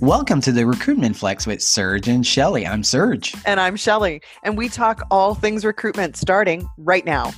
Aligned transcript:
Welcome 0.00 0.40
to 0.42 0.52
the 0.52 0.64
Recruitment 0.64 1.16
Flex 1.16 1.44
with 1.44 1.60
Serge 1.60 2.06
and 2.06 2.24
Shelley. 2.24 2.64
I'm 2.64 2.84
Serge. 2.84 3.34
And 3.44 3.58
I'm 3.58 3.74
Shelley. 3.74 4.22
And 4.44 4.56
we 4.56 4.68
talk 4.68 5.04
all 5.10 5.34
things 5.34 5.64
recruitment 5.64 6.16
starting 6.16 6.68
right 6.78 7.04
now. 7.04 7.32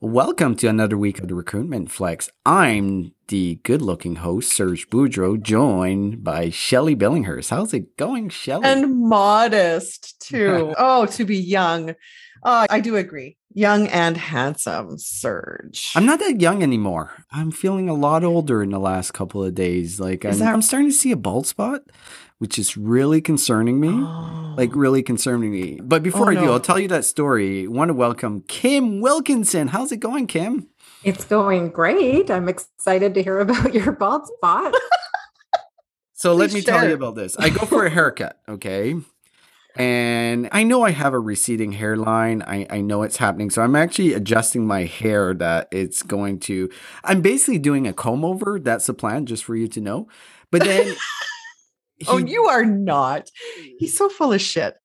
Welcome 0.00 0.54
to 0.56 0.68
another 0.68 0.96
week 0.96 1.18
of 1.18 1.26
the 1.26 1.34
Recruitment 1.34 1.90
Flex. 1.90 2.30
I'm 2.46 3.12
the 3.26 3.56
good 3.64 3.82
looking 3.82 4.14
host, 4.14 4.52
Serge 4.52 4.88
Boudreau, 4.88 5.42
joined 5.42 6.22
by 6.22 6.50
Shelley 6.50 6.94
Billinghurst. 6.94 7.50
How's 7.50 7.74
it 7.74 7.96
going, 7.96 8.28
Shelley? 8.28 8.64
And 8.64 9.08
modest, 9.08 10.20
too. 10.20 10.72
oh, 10.78 11.06
to 11.06 11.24
be 11.24 11.36
young. 11.36 11.96
Oh, 12.44 12.66
I 12.70 12.78
do 12.78 12.94
agree. 12.94 13.36
Young 13.52 13.88
and 13.88 14.16
handsome, 14.16 14.96
Serge. 14.98 15.92
I'm 15.96 16.06
not 16.06 16.20
that 16.20 16.40
young 16.40 16.62
anymore. 16.62 17.24
I'm 17.32 17.50
feeling 17.50 17.88
a 17.88 17.94
lot 17.94 18.22
older 18.22 18.62
in 18.62 18.70
the 18.70 18.78
last 18.78 19.12
couple 19.12 19.42
of 19.42 19.54
days. 19.54 19.98
Like, 19.98 20.24
I'm, 20.24 20.38
that- 20.38 20.52
I'm 20.54 20.62
starting 20.62 20.88
to 20.88 20.94
see 20.94 21.10
a 21.10 21.16
bald 21.16 21.46
spot 21.46 21.82
which 22.40 22.58
is 22.58 22.74
really 22.74 23.20
concerning 23.20 23.78
me. 23.78 23.90
Oh. 23.90 24.54
Like, 24.56 24.74
really 24.74 25.02
concerning 25.02 25.52
me. 25.52 25.78
But 25.80 26.00
oh, 26.00 26.04
before 26.04 26.32
oh, 26.32 26.36
I 26.36 26.40
do. 26.40 26.50
I'll 26.50 26.58
tell 26.58 26.78
you 26.78 26.88
that 26.88 27.04
story. 27.04 27.64
I 27.64 27.66
want 27.68 27.90
to 27.90 27.94
welcome 27.94 28.40
Kim 28.48 29.02
Wilkinson. 29.02 29.68
How's 29.68 29.92
it 29.92 29.98
going, 29.98 30.26
Kim? 30.26 30.66
It's 31.04 31.24
going 31.24 31.68
great. 31.68 32.30
I'm 32.30 32.48
excited 32.48 33.12
to 33.14 33.22
hear 33.22 33.40
about 33.40 33.74
your 33.74 33.92
bald 33.92 34.26
spot. 34.26 34.74
so, 36.14 36.34
let 36.34 36.54
me 36.54 36.62
share. 36.62 36.78
tell 36.78 36.88
you 36.88 36.94
about 36.94 37.14
this. 37.14 37.36
I 37.36 37.50
go 37.50 37.66
for 37.66 37.84
a 37.84 37.90
haircut, 37.90 38.40
okay? 38.48 38.96
And 39.80 40.46
I 40.52 40.62
know 40.62 40.82
I 40.82 40.90
have 40.90 41.14
a 41.14 41.18
receding 41.18 41.72
hairline. 41.72 42.42
I, 42.42 42.66
I 42.68 42.80
know 42.82 43.02
it's 43.02 43.16
happening. 43.16 43.48
So 43.48 43.62
I'm 43.62 43.74
actually 43.74 44.12
adjusting 44.12 44.66
my 44.66 44.84
hair 44.84 45.32
that 45.32 45.68
it's 45.72 46.02
going 46.02 46.40
to. 46.40 46.68
I'm 47.02 47.22
basically 47.22 47.58
doing 47.58 47.86
a 47.86 47.94
comb 47.94 48.22
over. 48.22 48.60
That's 48.60 48.84
the 48.84 48.92
plan, 48.92 49.24
just 49.24 49.42
for 49.42 49.56
you 49.56 49.68
to 49.68 49.80
know. 49.80 50.06
But 50.50 50.64
then 50.64 50.94
oh, 52.08 52.18
you 52.18 52.44
are 52.44 52.66
not. 52.66 53.30
He's 53.78 53.96
so 53.96 54.10
full 54.10 54.34
of 54.34 54.42
shit. 54.42 54.76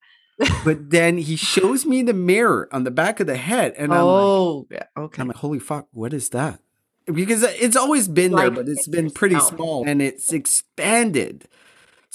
but 0.64 0.92
then 0.92 1.18
he 1.18 1.36
shows 1.36 1.86
me 1.86 2.02
the 2.02 2.14
mirror 2.14 2.70
on 2.72 2.86
the 2.86 2.92
back 2.92 3.20
of 3.20 3.28
the 3.28 3.36
head, 3.36 3.74
and 3.78 3.94
I'm 3.94 4.00
oh, 4.00 4.68
like, 4.70 4.80
yeah, 4.80 5.04
okay. 5.04 5.22
I'm 5.22 5.28
like, 5.28 5.38
holy 5.38 5.59
fuck, 5.59 5.88
what 5.92 6.14
is 6.14 6.30
that? 6.30 6.62
Because 7.06 7.44
it's 7.44 7.76
always 7.76 8.08
been 8.08 8.32
there, 8.32 8.52
but 8.52 8.70
it's 8.70 8.88
been 8.88 9.12
pretty 9.12 9.40
small, 9.42 9.86
and 9.86 10.02
it's 10.02 10.32
expanded. 10.32 11.50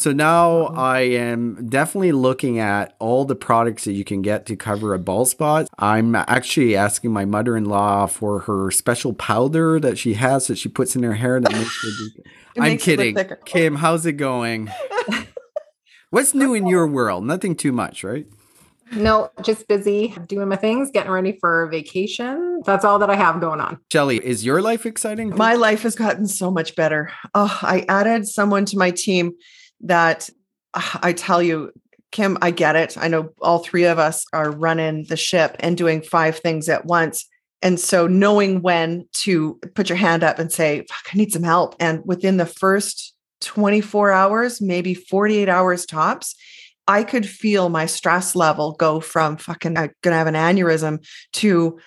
So 0.00 0.12
now 0.12 0.68
mm-hmm. 0.68 0.78
I 0.78 1.00
am 1.00 1.68
definitely 1.68 2.12
looking 2.12 2.58
at 2.58 2.96
all 2.98 3.26
the 3.26 3.36
products 3.36 3.84
that 3.84 3.92
you 3.92 4.02
can 4.02 4.22
get 4.22 4.46
to 4.46 4.56
cover 4.56 4.94
a 4.94 4.98
bald 4.98 5.28
spot. 5.28 5.68
I'm 5.78 6.14
actually 6.14 6.74
asking 6.74 7.12
my 7.12 7.26
mother 7.26 7.54
in 7.54 7.66
law 7.66 8.06
for 8.06 8.40
her 8.40 8.70
special 8.70 9.12
powder 9.12 9.78
that 9.78 9.98
she 9.98 10.14
has 10.14 10.46
that 10.46 10.56
she 10.56 10.70
puts 10.70 10.96
in 10.96 11.02
her 11.02 11.16
hair 11.16 11.38
that 11.38 11.52
makes 11.52 11.84
it. 12.16 12.26
I'm 12.58 12.78
kidding. 12.78 13.14
Kim, 13.44 13.76
how's 13.76 14.06
it 14.06 14.14
going? 14.14 14.70
What's 16.10 16.32
new 16.32 16.54
in 16.54 16.66
your 16.66 16.86
world? 16.86 17.26
Nothing 17.26 17.54
too 17.54 17.70
much, 17.70 18.02
right? 18.02 18.26
No, 18.92 19.30
just 19.42 19.68
busy 19.68 20.14
doing 20.26 20.48
my 20.48 20.56
things, 20.56 20.90
getting 20.90 21.12
ready 21.12 21.36
for 21.38 21.68
vacation. 21.70 22.62
That's 22.64 22.86
all 22.86 22.98
that 23.00 23.10
I 23.10 23.16
have 23.16 23.38
going 23.38 23.60
on. 23.60 23.78
Shelley, 23.92 24.16
is 24.16 24.46
your 24.46 24.62
life 24.62 24.86
exciting? 24.86 25.36
My 25.36 25.54
life 25.54 25.82
has 25.82 25.94
gotten 25.94 26.26
so 26.26 26.50
much 26.50 26.74
better. 26.74 27.12
Oh, 27.34 27.58
I 27.60 27.84
added 27.86 28.26
someone 28.26 28.64
to 28.64 28.78
my 28.78 28.90
team 28.90 29.34
that 29.82 30.28
uh, 30.74 30.98
I 31.02 31.12
tell 31.12 31.42
you, 31.42 31.72
Kim, 32.12 32.38
I 32.42 32.50
get 32.50 32.76
it. 32.76 32.96
I 32.98 33.08
know 33.08 33.30
all 33.40 33.60
three 33.60 33.84
of 33.84 33.98
us 33.98 34.24
are 34.32 34.50
running 34.50 35.06
the 35.08 35.16
ship 35.16 35.56
and 35.60 35.76
doing 35.76 36.02
five 36.02 36.38
things 36.38 36.68
at 36.68 36.84
once. 36.84 37.26
And 37.62 37.78
so 37.78 38.06
knowing 38.06 38.62
when 38.62 39.06
to 39.22 39.60
put 39.74 39.88
your 39.88 39.98
hand 39.98 40.22
up 40.22 40.38
and 40.38 40.50
say, 40.50 40.86
I 40.90 41.16
need 41.16 41.32
some 41.32 41.42
help. 41.42 41.76
And 41.78 42.02
within 42.04 42.36
the 42.36 42.46
first 42.46 43.14
24 43.42 44.10
hours, 44.12 44.60
maybe 44.60 44.94
48 44.94 45.48
hours 45.48 45.86
tops, 45.86 46.34
I 46.88 47.04
could 47.04 47.28
feel 47.28 47.68
my 47.68 47.86
stress 47.86 48.34
level 48.34 48.72
go 48.72 49.00
from 49.00 49.36
fucking, 49.36 49.76
I'm 49.76 49.92
going 50.02 50.12
to 50.12 50.18
have 50.18 50.26
an 50.26 50.34
aneurysm 50.34 51.06
to, 51.34 51.78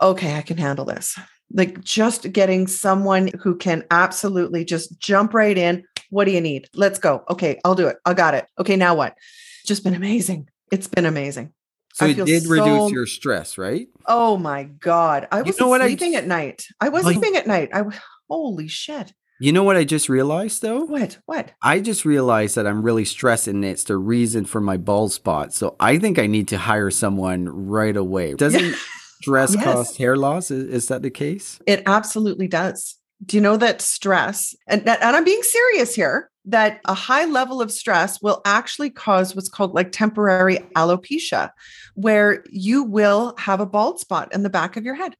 okay, 0.00 0.36
I 0.36 0.42
can 0.42 0.58
handle 0.58 0.84
this. 0.84 1.18
Like 1.52 1.82
just 1.82 2.30
getting 2.32 2.66
someone 2.66 3.30
who 3.40 3.56
can 3.56 3.84
absolutely 3.90 4.64
just 4.64 4.98
jump 5.00 5.32
right 5.32 5.56
in. 5.56 5.84
What 6.10 6.24
do 6.24 6.30
you 6.30 6.40
need? 6.40 6.68
Let's 6.74 6.98
go. 6.98 7.24
Okay, 7.30 7.60
I'll 7.64 7.74
do 7.74 7.86
it. 7.86 7.96
I 8.04 8.14
got 8.14 8.34
it. 8.34 8.46
Okay, 8.58 8.76
now 8.76 8.94
what? 8.94 9.14
It's 9.16 9.68
just 9.68 9.84
been 9.84 9.94
amazing. 9.94 10.48
It's 10.70 10.86
been 10.86 11.06
amazing. 11.06 11.52
So 11.94 12.06
it 12.06 12.24
did 12.24 12.44
so, 12.44 12.50
reduce 12.50 12.92
your 12.92 13.06
stress, 13.06 13.58
right? 13.58 13.88
Oh 14.06 14.36
my 14.36 14.64
god, 14.64 15.26
I 15.32 15.42
was 15.42 15.58
you 15.58 15.66
know 15.66 15.76
sleeping 15.78 16.14
I, 16.14 16.18
at 16.18 16.26
night. 16.26 16.66
I 16.80 16.90
was 16.90 17.04
like, 17.04 17.16
sleeping 17.16 17.36
at 17.36 17.46
night. 17.46 17.70
I 17.72 17.84
holy 18.28 18.68
shit. 18.68 19.12
You 19.40 19.52
know 19.52 19.62
what 19.62 19.76
I 19.76 19.84
just 19.84 20.08
realized 20.08 20.62
though? 20.62 20.84
What? 20.84 21.18
What? 21.26 21.52
I 21.62 21.80
just 21.80 22.04
realized 22.04 22.56
that 22.56 22.66
I'm 22.66 22.82
really 22.82 23.04
stressed 23.04 23.46
and 23.46 23.64
it's 23.64 23.84
the 23.84 23.96
reason 23.96 24.44
for 24.44 24.60
my 24.60 24.76
bald 24.76 25.12
spot. 25.12 25.54
So 25.54 25.76
I 25.78 25.98
think 25.98 26.18
I 26.18 26.26
need 26.26 26.48
to 26.48 26.58
hire 26.58 26.90
someone 26.90 27.48
right 27.48 27.96
away. 27.96 28.34
Doesn't 28.36 28.74
stress 29.20 29.54
yes. 29.54 29.64
cause 29.64 29.96
hair 29.96 30.16
loss? 30.16 30.50
Is, 30.50 30.68
is 30.68 30.88
that 30.88 31.02
the 31.02 31.10
case? 31.10 31.60
It 31.66 31.84
absolutely 31.86 32.48
does. 32.48 32.97
Do 33.24 33.36
you 33.36 33.40
know 33.40 33.56
that 33.56 33.80
stress, 33.80 34.54
and, 34.68 34.86
and 34.88 35.16
I'm 35.16 35.24
being 35.24 35.42
serious 35.42 35.94
here, 35.94 36.30
that 36.44 36.80
a 36.86 36.94
high 36.94 37.26
level 37.26 37.60
of 37.60 37.70
stress 37.70 38.22
will 38.22 38.40
actually 38.44 38.90
cause 38.90 39.34
what's 39.34 39.48
called 39.48 39.74
like 39.74 39.92
temporary 39.92 40.58
alopecia, 40.74 41.50
where 41.94 42.44
you 42.50 42.82
will 42.82 43.34
have 43.38 43.60
a 43.60 43.66
bald 43.66 44.00
spot 44.00 44.32
in 44.32 44.42
the 44.42 44.50
back 44.50 44.76
of 44.76 44.84
your 44.84 44.94
head. 44.94 45.14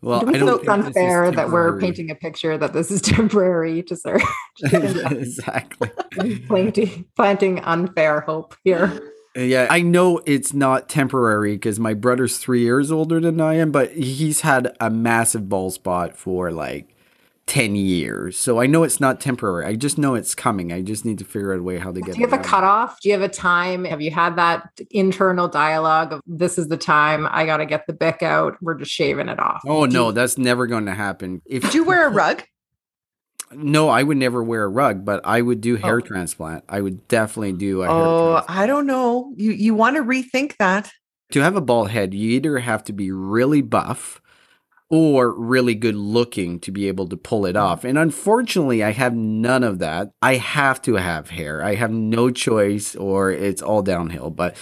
Well, 0.00 0.26
I 0.28 0.32
don't 0.32 0.60
it's 0.60 0.68
unfair 0.68 1.32
that 1.32 1.50
we're 1.50 1.78
painting 1.80 2.10
a 2.10 2.14
picture 2.14 2.56
that 2.56 2.72
this 2.72 2.90
is 2.90 3.02
temporary 3.02 3.82
to 3.82 3.96
Serge. 3.96 4.22
exactly. 4.62 5.90
planting, 6.46 7.04
planting 7.16 7.58
unfair 7.60 8.20
hope 8.20 8.54
here. 8.64 9.12
Yeah, 9.34 9.66
I 9.70 9.82
know 9.82 10.20
it's 10.24 10.54
not 10.54 10.88
temporary 10.88 11.54
because 11.54 11.78
my 11.78 11.94
brother's 11.94 12.38
three 12.38 12.60
years 12.62 12.90
older 12.90 13.20
than 13.20 13.40
I 13.40 13.54
am, 13.54 13.70
but 13.70 13.92
he's 13.92 14.40
had 14.40 14.74
a 14.80 14.88
massive 14.88 15.48
bald 15.48 15.74
spot 15.74 16.16
for 16.16 16.50
like 16.50 16.94
10 17.48 17.76
years. 17.76 18.38
So 18.38 18.60
I 18.60 18.66
know 18.66 18.82
it's 18.82 19.00
not 19.00 19.20
temporary. 19.20 19.64
I 19.64 19.74
just 19.74 19.96
know 19.98 20.14
it's 20.14 20.34
coming. 20.34 20.72
I 20.72 20.82
just 20.82 21.04
need 21.04 21.18
to 21.18 21.24
figure 21.24 21.52
out 21.52 21.58
a 21.58 21.62
way 21.62 21.78
how 21.78 21.90
to 21.90 22.00
get 22.00 22.10
it. 22.10 22.12
Do 22.12 22.20
you 22.20 22.28
have 22.28 22.38
a 22.38 22.42
cutoff? 22.42 23.00
Do 23.00 23.08
you 23.08 23.14
have 23.14 23.22
a 23.22 23.28
time? 23.28 23.84
Have 23.86 24.00
you 24.02 24.10
had 24.10 24.36
that 24.36 24.68
internal 24.90 25.48
dialogue 25.48 26.12
of 26.12 26.20
this 26.26 26.58
is 26.58 26.68
the 26.68 26.76
time 26.76 27.26
I 27.30 27.46
got 27.46 27.56
to 27.56 27.66
get 27.66 27.86
the 27.86 27.94
Bic 27.94 28.22
out? 28.22 28.56
We're 28.60 28.74
just 28.74 28.92
shaving 28.92 29.28
it 29.28 29.40
off. 29.40 29.62
Oh, 29.66 29.86
Do 29.86 29.92
no, 29.92 30.06
you- 30.08 30.12
that's 30.12 30.38
never 30.38 30.66
going 30.66 30.86
to 30.86 30.94
happen. 30.94 31.42
If 31.46 31.62
Did 31.62 31.74
you 31.74 31.84
wear 31.84 32.06
a 32.06 32.10
rug? 32.12 32.44
No, 33.50 33.88
I 33.88 34.02
would 34.02 34.18
never 34.18 34.42
wear 34.42 34.64
a 34.64 34.68
rug, 34.68 35.06
but 35.06 35.22
I 35.24 35.40
would 35.40 35.62
do 35.62 35.76
hair 35.76 35.96
oh. 35.96 36.00
transplant. 36.00 36.64
I 36.68 36.82
would 36.82 37.08
definitely 37.08 37.54
do 37.54 37.82
a 37.82 37.86
Oh, 37.88 38.44
I 38.46 38.66
don't 38.66 38.86
know. 38.86 39.32
You 39.36 39.52
you 39.52 39.74
want 39.74 39.96
to 39.96 40.02
rethink 40.02 40.56
that. 40.58 40.92
To 41.32 41.40
have 41.40 41.56
a 41.56 41.62
bald 41.62 41.90
head, 41.90 42.12
you 42.12 42.30
either 42.32 42.58
have 42.58 42.84
to 42.84 42.92
be 42.92 43.10
really 43.10 43.62
buff 43.62 44.20
or 44.90 45.38
really 45.38 45.74
good 45.74 45.94
looking 45.94 46.58
to 46.60 46.70
be 46.70 46.88
able 46.88 47.06
to 47.08 47.16
pull 47.16 47.44
it 47.44 47.56
off. 47.56 47.84
And 47.84 47.98
unfortunately, 47.98 48.82
I 48.82 48.92
have 48.92 49.14
none 49.14 49.62
of 49.62 49.78
that. 49.80 50.12
I 50.22 50.36
have 50.36 50.80
to 50.82 50.94
have 50.94 51.30
hair. 51.30 51.62
I 51.62 51.74
have 51.74 51.90
no 51.90 52.30
choice 52.30 52.96
or 52.96 53.30
it's 53.30 53.60
all 53.60 53.82
downhill. 53.82 54.30
But 54.30 54.56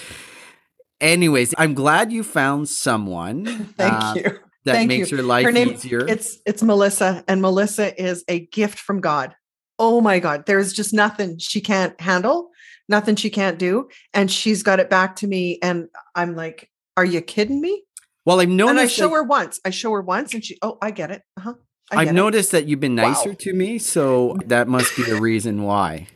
anyways, 0.99 1.55
I'm 1.57 1.73
glad 1.73 2.11
you 2.11 2.23
found 2.23 2.67
someone. 2.67 3.45
Thank 3.77 3.93
uh, 3.93 4.13
you. 4.15 4.39
That 4.65 4.73
Thank 4.73 4.89
makes 4.89 5.11
you. 5.11 5.17
your 5.17 5.25
life 5.25 5.45
Her 5.45 5.51
name, 5.53 5.69
easier. 5.69 6.05
It's 6.05 6.39
it's 6.45 6.61
Melissa 6.61 7.23
and 7.29 7.41
Melissa 7.41 7.99
is 8.01 8.25
a 8.27 8.47
gift 8.47 8.79
from 8.79 8.99
God. 8.99 9.33
Oh 9.79 10.01
my 10.01 10.19
God, 10.19 10.45
there's 10.45 10.73
just 10.73 10.93
nothing 10.93 11.37
she 11.37 11.61
can't 11.61 11.99
handle, 12.01 12.49
nothing 12.89 13.15
she 13.15 13.29
can't 13.29 13.57
do. 13.57 13.87
And 14.13 14.29
she's 14.29 14.63
got 14.63 14.81
it 14.81 14.89
back 14.89 15.15
to 15.17 15.27
me. 15.27 15.59
And 15.61 15.87
I'm 16.15 16.35
like, 16.35 16.69
are 16.97 17.05
you 17.05 17.21
kidding 17.21 17.61
me? 17.61 17.83
Well, 18.27 18.41
I've 18.41 18.49
noticed. 18.49 18.71
And 18.71 18.79
I 18.81 18.87
show 18.87 19.07
that, 19.07 19.15
her 19.15 19.23
once. 19.23 19.61
I 19.63 19.69
show 19.69 19.93
her 19.93 20.01
once, 20.01 20.33
and 20.33 20.43
she, 20.43 20.57
oh, 20.61 20.77
I 20.81 20.91
get 20.91 21.11
it. 21.11 21.21
Uh-huh. 21.37 21.53
I 21.91 22.03
have 22.03 22.13
noticed 22.13 22.51
that 22.51 22.67
you've 22.67 22.81
been 22.81 22.95
nicer 22.95 23.29
wow. 23.29 23.35
to 23.39 23.53
me, 23.53 23.79
so 23.79 24.35
that 24.47 24.67
must 24.67 24.97
be 24.97 25.03
the 25.03 25.21
reason 25.21 25.63
why. 25.63 26.07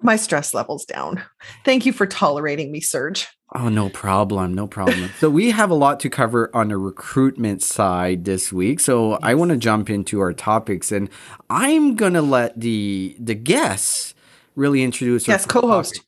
My 0.00 0.16
stress 0.16 0.54
level's 0.54 0.86
down. 0.86 1.22
Thank 1.66 1.84
you 1.84 1.92
for 1.92 2.06
tolerating 2.06 2.72
me, 2.72 2.80
Serge. 2.80 3.28
Oh, 3.54 3.68
no 3.68 3.90
problem. 3.90 4.54
No 4.54 4.66
problem. 4.66 5.10
so, 5.18 5.28
we 5.28 5.50
have 5.50 5.70
a 5.70 5.74
lot 5.74 6.00
to 6.00 6.08
cover 6.08 6.50
on 6.56 6.68
the 6.68 6.78
recruitment 6.78 7.62
side 7.62 8.24
this 8.24 8.50
week. 8.50 8.80
So, 8.80 9.10
yes. 9.10 9.20
I 9.22 9.34
want 9.34 9.50
to 9.50 9.58
jump 9.58 9.90
into 9.90 10.20
our 10.20 10.32
topics 10.32 10.90
and 10.90 11.10
I'm 11.50 11.94
going 11.94 12.14
to 12.14 12.22
let 12.22 12.58
the 12.58 13.16
the 13.20 13.34
guests 13.34 14.14
really 14.54 14.82
introduce 14.82 15.28
Yes, 15.28 15.44
co-host. 15.44 15.96
Topic. 15.96 16.07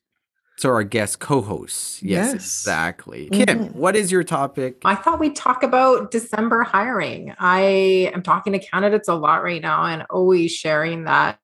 So 0.61 0.69
our 0.69 0.85
guest 0.85 1.21
co-hosts. 1.21 2.03
Yes, 2.03 2.35
yes. 2.35 2.35
exactly. 2.35 3.31
Mm-hmm. 3.31 3.45
Kim, 3.45 3.69
what 3.73 3.97
is 3.97 4.13
your 4.13 4.23
topic? 4.23 4.83
I 4.85 4.95
thought 4.95 5.19
we'd 5.19 5.35
talk 5.35 5.63
about 5.63 6.11
December 6.11 6.65
hiring. 6.65 7.35
I 7.39 8.11
am 8.13 8.23
talking 8.23 8.53
to 8.53 8.59
candidates 8.59 9.09
a 9.09 9.15
lot 9.15 9.43
right 9.43 9.63
now 9.63 9.87
and 9.87 10.05
always 10.11 10.53
sharing 10.53 11.05
that 11.05 11.39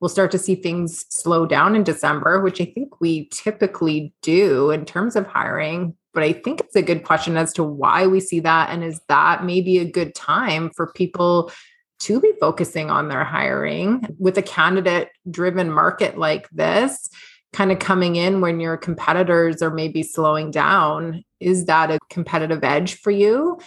we'll 0.00 0.08
start 0.08 0.30
to 0.30 0.38
see 0.38 0.54
things 0.54 1.04
slow 1.10 1.44
down 1.44 1.76
in 1.76 1.82
December, 1.82 2.40
which 2.40 2.58
I 2.58 2.64
think 2.64 3.02
we 3.02 3.28
typically 3.28 4.14
do 4.22 4.70
in 4.70 4.86
terms 4.86 5.14
of 5.14 5.26
hiring. 5.26 5.94
But 6.14 6.22
I 6.22 6.32
think 6.32 6.60
it's 6.60 6.76
a 6.76 6.80
good 6.80 7.04
question 7.04 7.36
as 7.36 7.52
to 7.54 7.64
why 7.64 8.06
we 8.06 8.18
see 8.18 8.40
that. 8.40 8.70
And 8.70 8.82
is 8.82 8.98
that 9.08 9.44
maybe 9.44 9.76
a 9.76 9.84
good 9.84 10.14
time 10.14 10.70
for 10.74 10.90
people 10.94 11.52
to 11.98 12.18
be 12.18 12.32
focusing 12.40 12.88
on 12.88 13.08
their 13.08 13.24
hiring 13.24 14.06
with 14.18 14.38
a 14.38 14.42
candidate 14.42 15.10
driven 15.30 15.70
market 15.70 16.16
like 16.16 16.48
this 16.48 17.10
kind 17.54 17.70
of 17.70 17.78
coming 17.78 18.16
in 18.16 18.40
when 18.40 18.58
your 18.58 18.76
competitors 18.76 19.62
are 19.62 19.70
maybe 19.70 20.02
slowing 20.02 20.50
down 20.50 21.22
is 21.38 21.66
that 21.66 21.88
a 21.88 22.00
competitive 22.10 22.64
edge 22.64 22.96
for 22.96 23.12
you 23.12 23.58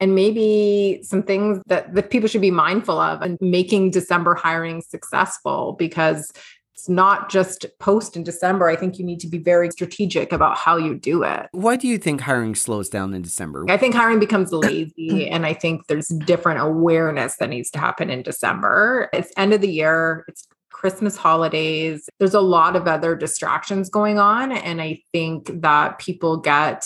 and 0.00 0.14
maybe 0.14 1.00
some 1.02 1.22
things 1.22 1.60
that, 1.66 1.94
that 1.94 2.08
people 2.08 2.26
should 2.26 2.40
be 2.40 2.50
mindful 2.50 2.98
of 2.98 3.20
and 3.20 3.36
making 3.42 3.90
december 3.90 4.34
hiring 4.34 4.80
successful 4.80 5.76
because 5.78 6.32
it's 6.74 6.88
not 6.88 7.30
just 7.30 7.64
post 7.78 8.16
in 8.16 8.24
December. 8.24 8.68
I 8.68 8.76
think 8.76 8.98
you 8.98 9.06
need 9.06 9.20
to 9.20 9.28
be 9.28 9.38
very 9.38 9.70
strategic 9.70 10.32
about 10.32 10.58
how 10.58 10.76
you 10.76 10.98
do 10.98 11.22
it. 11.22 11.46
Why 11.52 11.76
do 11.76 11.86
you 11.86 11.98
think 11.98 12.20
hiring 12.20 12.54
slows 12.54 12.88
down 12.88 13.14
in 13.14 13.22
December? 13.22 13.64
I 13.70 13.78
think 13.78 13.94
hiring 13.94 14.18
becomes 14.18 14.52
lazy. 14.52 15.28
and 15.30 15.46
I 15.46 15.54
think 15.54 15.86
there's 15.86 16.08
different 16.08 16.60
awareness 16.60 17.36
that 17.36 17.48
needs 17.48 17.70
to 17.70 17.78
happen 17.78 18.10
in 18.10 18.22
December. 18.22 19.08
It's 19.12 19.32
end 19.36 19.54
of 19.54 19.60
the 19.60 19.70
year, 19.70 20.24
it's 20.26 20.46
Christmas 20.74 21.16
holidays. 21.16 22.10
There's 22.18 22.34
a 22.34 22.40
lot 22.40 22.74
of 22.74 22.86
other 22.86 23.14
distractions 23.14 23.88
going 23.88 24.18
on. 24.18 24.52
And 24.52 24.82
I 24.82 25.00
think 25.12 25.62
that 25.62 25.98
people 25.98 26.36
get 26.36 26.84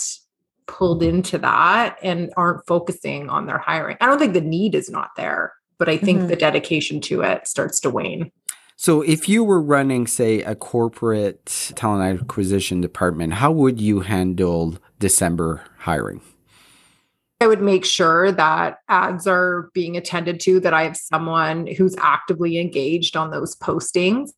pulled 0.67 1.01
into 1.01 1.39
that 1.39 1.97
and 2.03 2.31
aren't 2.37 2.65
focusing 2.67 3.29
on 3.29 3.47
their 3.47 3.57
hiring. 3.57 3.97
I 3.99 4.05
don't 4.05 4.19
think 4.19 4.33
the 4.33 4.41
need 4.41 4.75
is 4.75 4.89
not 4.89 5.09
there, 5.17 5.53
but 5.79 5.89
I 5.89 5.97
think 5.97 6.19
mm-hmm. 6.19 6.27
the 6.27 6.35
dedication 6.35 7.01
to 7.01 7.21
it 7.21 7.47
starts 7.47 7.79
to 7.81 7.89
wane. 7.89 8.31
So, 8.77 9.01
if 9.01 9.27
you 9.27 9.43
were 9.43 9.61
running, 9.61 10.07
say, 10.07 10.41
a 10.43 10.55
corporate 10.55 11.73
talent 11.75 12.21
acquisition 12.21 12.79
department, 12.79 13.33
how 13.33 13.51
would 13.51 13.81
you 13.81 13.99
handle 14.01 14.77
December 14.99 15.63
hiring? 15.79 16.21
I 17.41 17.47
would 17.47 17.61
make 17.61 17.85
sure 17.85 18.33
that 18.33 18.79
ads 18.89 19.25
are 19.25 19.69
being 19.73 19.95
attended 19.95 20.41
to, 20.41 20.59
that 20.59 20.73
I 20.73 20.83
have 20.83 20.97
someone 20.97 21.67
who's 21.67 21.95
actively 21.97 22.59
engaged 22.59 23.15
on 23.15 23.31
those 23.31 23.55
postings. 23.55 24.31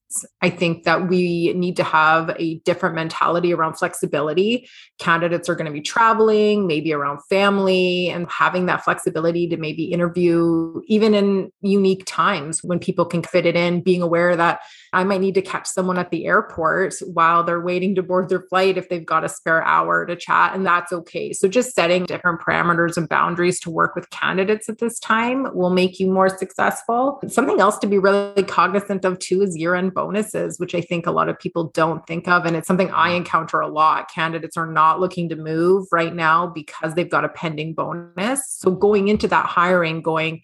I 0.44 0.52
think 0.52 0.84
that 0.84 1.10
we 1.10 1.52
need 1.54 1.78
to 1.78 1.84
have 1.84 2.36
a 2.38 2.60
different 2.60 2.94
mentality 2.94 3.54
around 3.54 3.76
flexibility. 3.76 4.70
Candidates 5.00 5.50
are 5.50 5.56
going 5.56 5.66
to 5.66 5.72
be 5.72 5.82
traveling, 5.82 6.68
maybe 6.68 6.94
around 6.94 7.22
family, 7.28 8.10
and 8.10 8.30
having 8.30 8.68
that 8.68 8.84
flexibility 8.84 9.48
to 9.48 9.58
maybe 9.58 9.86
interview 9.86 10.82
even 10.86 11.16
in 11.16 11.52
unique 11.62 12.04
times 12.06 12.64
when 12.64 12.78
people 12.78 13.06
can 13.06 13.24
fit 13.24 13.48
it 13.48 13.56
in, 13.56 13.82
being 13.82 14.04
aware 14.04 14.36
that 14.36 14.60
I 14.94 15.04
might 15.06 15.22
need 15.22 15.36
to 15.36 15.42
catch 15.42 15.68
someone 15.68 15.98
at 15.98 16.12
the 16.12 16.26
airport 16.26 16.96
while 17.14 17.44
they're 17.44 17.62
waiting 17.62 17.96
to 17.96 18.04
board 18.04 18.28
their 18.28 18.42
flight 18.42 18.78
if 18.78 18.90
they've 18.90 19.06
got 19.06 19.24
a 19.24 19.30
spare 19.30 19.64
hour 19.64 20.06
to 20.06 20.16
chat, 20.16 20.54
and 20.54 20.66
that's 20.66 20.92
okay. 20.92 21.32
So, 21.32 21.48
just 21.48 21.74
setting 21.74 22.06
different 22.06 22.42
parameters 22.42 22.98
and 22.98 23.08
boundaries 23.08 23.60
to 23.62 23.70
work 23.70 23.96
with 23.96 24.10
candidates 24.10 24.68
at 24.68 24.80
this 24.80 25.00
time 25.00 25.56
will 25.56 25.70
make 25.70 26.00
you 26.00 26.12
more 26.12 26.30
successful. 26.30 27.22
Something 27.28 27.62
else 27.62 27.78
to 27.80 27.88
be 27.88 27.98
really 27.98 28.44
cognizant 28.44 29.06
of 29.06 29.18
too 29.20 29.42
is 29.42 29.56
year 29.56 29.76
end 29.76 29.94
bonuses, 29.94 30.60
which 30.60 30.76
I 30.76 30.82
think 30.82 31.08
a 31.08 31.12
lot 31.12 31.30
of 31.30 31.40
people 31.40 31.72
don't 31.74 32.06
think 32.06 32.28
of. 32.28 32.46
And 32.46 32.56
it's 32.56 32.68
something 32.68 32.92
I 32.92 33.10
mm-hmm. 33.10 33.18
encounter 33.18 33.62
a 33.62 33.68
lot. 33.68 34.12
Candidates 34.12 34.58
are 34.58 34.68
not 34.68 35.00
looking 35.00 35.30
to 35.30 35.36
move 35.36 35.88
right 35.92 36.14
now 36.14 36.48
because 36.48 36.96
they've 36.96 37.10
got 37.10 37.26
a 37.26 37.30
pending 37.30 37.74
bonus. 37.74 38.42
So 38.60 38.72
going 38.72 39.08
into 39.08 39.28
that 39.30 39.46
hiring, 39.46 40.02
going, 40.02 40.42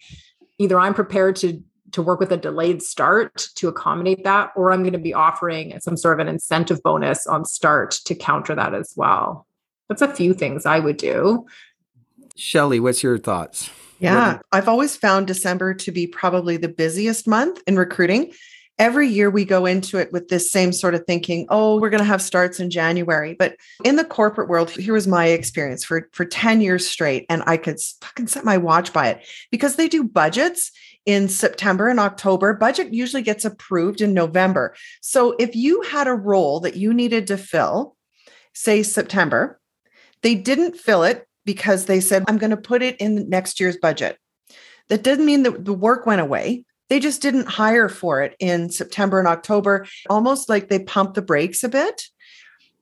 either 0.58 0.78
I'm 0.78 0.94
prepared 0.94 1.36
to 1.36 1.62
to 1.92 2.02
work 2.02 2.20
with 2.20 2.32
a 2.32 2.36
delayed 2.36 2.82
start 2.82 3.48
to 3.56 3.68
accommodate 3.68 4.24
that, 4.24 4.52
or 4.56 4.72
I'm 4.72 4.82
going 4.82 4.92
to 4.92 4.98
be 4.98 5.14
offering 5.14 5.78
some 5.80 5.96
sort 5.96 6.20
of 6.20 6.26
an 6.26 6.32
incentive 6.32 6.82
bonus 6.82 7.26
on 7.26 7.44
start 7.44 7.92
to 8.04 8.14
counter 8.14 8.54
that 8.54 8.74
as 8.74 8.92
well. 8.96 9.46
That's 9.88 10.02
a 10.02 10.14
few 10.14 10.34
things 10.34 10.66
I 10.66 10.78
would 10.78 10.96
do. 10.96 11.46
Shelley, 12.36 12.80
what's 12.80 13.02
your 13.02 13.18
thoughts? 13.18 13.70
Yeah, 14.00 14.38
I've 14.52 14.68
always 14.68 14.96
found 14.96 15.26
December 15.26 15.74
to 15.74 15.90
be 15.90 16.06
probably 16.06 16.56
the 16.56 16.68
busiest 16.68 17.26
month 17.26 17.60
in 17.66 17.76
recruiting 17.76 18.32
every 18.78 19.08
year 19.08 19.28
we 19.28 19.44
go 19.44 19.66
into 19.66 19.98
it 19.98 20.12
with 20.12 20.28
this 20.28 20.50
same 20.50 20.72
sort 20.72 20.94
of 20.94 21.04
thinking 21.04 21.46
oh 21.50 21.80
we're 21.80 21.90
going 21.90 22.02
to 22.02 22.04
have 22.04 22.22
starts 22.22 22.60
in 22.60 22.70
january 22.70 23.34
but 23.34 23.56
in 23.84 23.96
the 23.96 24.04
corporate 24.04 24.48
world 24.48 24.70
here 24.70 24.94
was 24.94 25.06
my 25.06 25.26
experience 25.26 25.84
for 25.84 26.08
for 26.12 26.24
10 26.24 26.60
years 26.60 26.86
straight 26.86 27.26
and 27.28 27.42
i 27.46 27.56
could 27.56 27.78
fucking 28.00 28.26
set 28.26 28.44
my 28.44 28.56
watch 28.56 28.92
by 28.92 29.08
it 29.08 29.26
because 29.50 29.76
they 29.76 29.88
do 29.88 30.04
budgets 30.04 30.70
in 31.08 31.26
september 31.26 31.88
and 31.88 31.98
october. 31.98 32.52
Budget 32.52 32.92
usually 32.92 33.22
gets 33.22 33.46
approved 33.46 34.02
in 34.02 34.12
november. 34.12 34.76
So 35.00 35.34
if 35.38 35.56
you 35.56 35.80
had 35.80 36.06
a 36.06 36.12
role 36.12 36.60
that 36.60 36.76
you 36.76 36.92
needed 36.92 37.26
to 37.28 37.38
fill 37.38 37.96
say 38.52 38.82
september 38.82 39.58
they 40.22 40.34
didn't 40.34 40.76
fill 40.76 41.04
it 41.04 41.26
because 41.46 41.86
they 41.86 42.00
said 42.00 42.24
i'm 42.28 42.36
going 42.36 42.50
to 42.50 42.56
put 42.58 42.82
it 42.82 42.96
in 42.98 43.28
next 43.28 43.58
year's 43.58 43.78
budget. 43.78 44.18
That 44.88 45.02
didn't 45.02 45.26
mean 45.26 45.44
that 45.44 45.64
the 45.64 45.72
work 45.72 46.04
went 46.04 46.20
away. 46.20 46.64
They 46.90 47.00
just 47.00 47.22
didn't 47.22 47.48
hire 47.48 47.88
for 47.88 48.22
it 48.22 48.34
in 48.38 48.70
September 48.70 49.18
and 49.18 49.28
October, 49.28 49.86
almost 50.08 50.48
like 50.48 50.68
they 50.68 50.78
pumped 50.78 51.14
the 51.14 51.22
brakes 51.22 51.62
a 51.62 51.68
bit. 51.68 52.04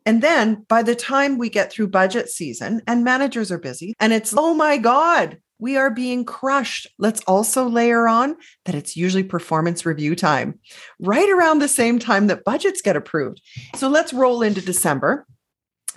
And 0.05 0.23
then 0.23 0.65
by 0.69 0.85
the 0.85 0.95
time 0.95 1.37
we 1.37 1.49
get 1.49 1.73
through 1.73 1.89
budget 1.89 2.29
season 2.29 2.81
and 2.87 3.03
managers 3.03 3.51
are 3.51 3.59
busy, 3.59 3.95
and 3.99 4.13
it's, 4.13 4.33
oh 4.37 4.55
my 4.55 4.79
God, 4.79 5.39
we 5.59 5.77
are 5.77 5.91
being 5.91 6.25
crushed. 6.25 6.87
Let's 6.99 7.23
also 7.23 7.69
layer 7.69 8.07
on 8.09 8.37
that 8.65 8.75
it's 8.75 8.97
usually 8.97 9.23
performance 9.23 9.87
review 9.87 10.15
time, 10.15 10.59
right 11.01 11.29
around 11.31 11.59
the 11.59 11.69
same 11.69 11.99
time 11.99 12.27
that 12.27 12.45
budgets 12.45 12.83
get 12.83 12.97
approved. 12.97 13.41
So 13.75 13.89
let's 13.89 14.13
roll 14.13 14.43
into 14.43 14.61
December. 14.61 15.27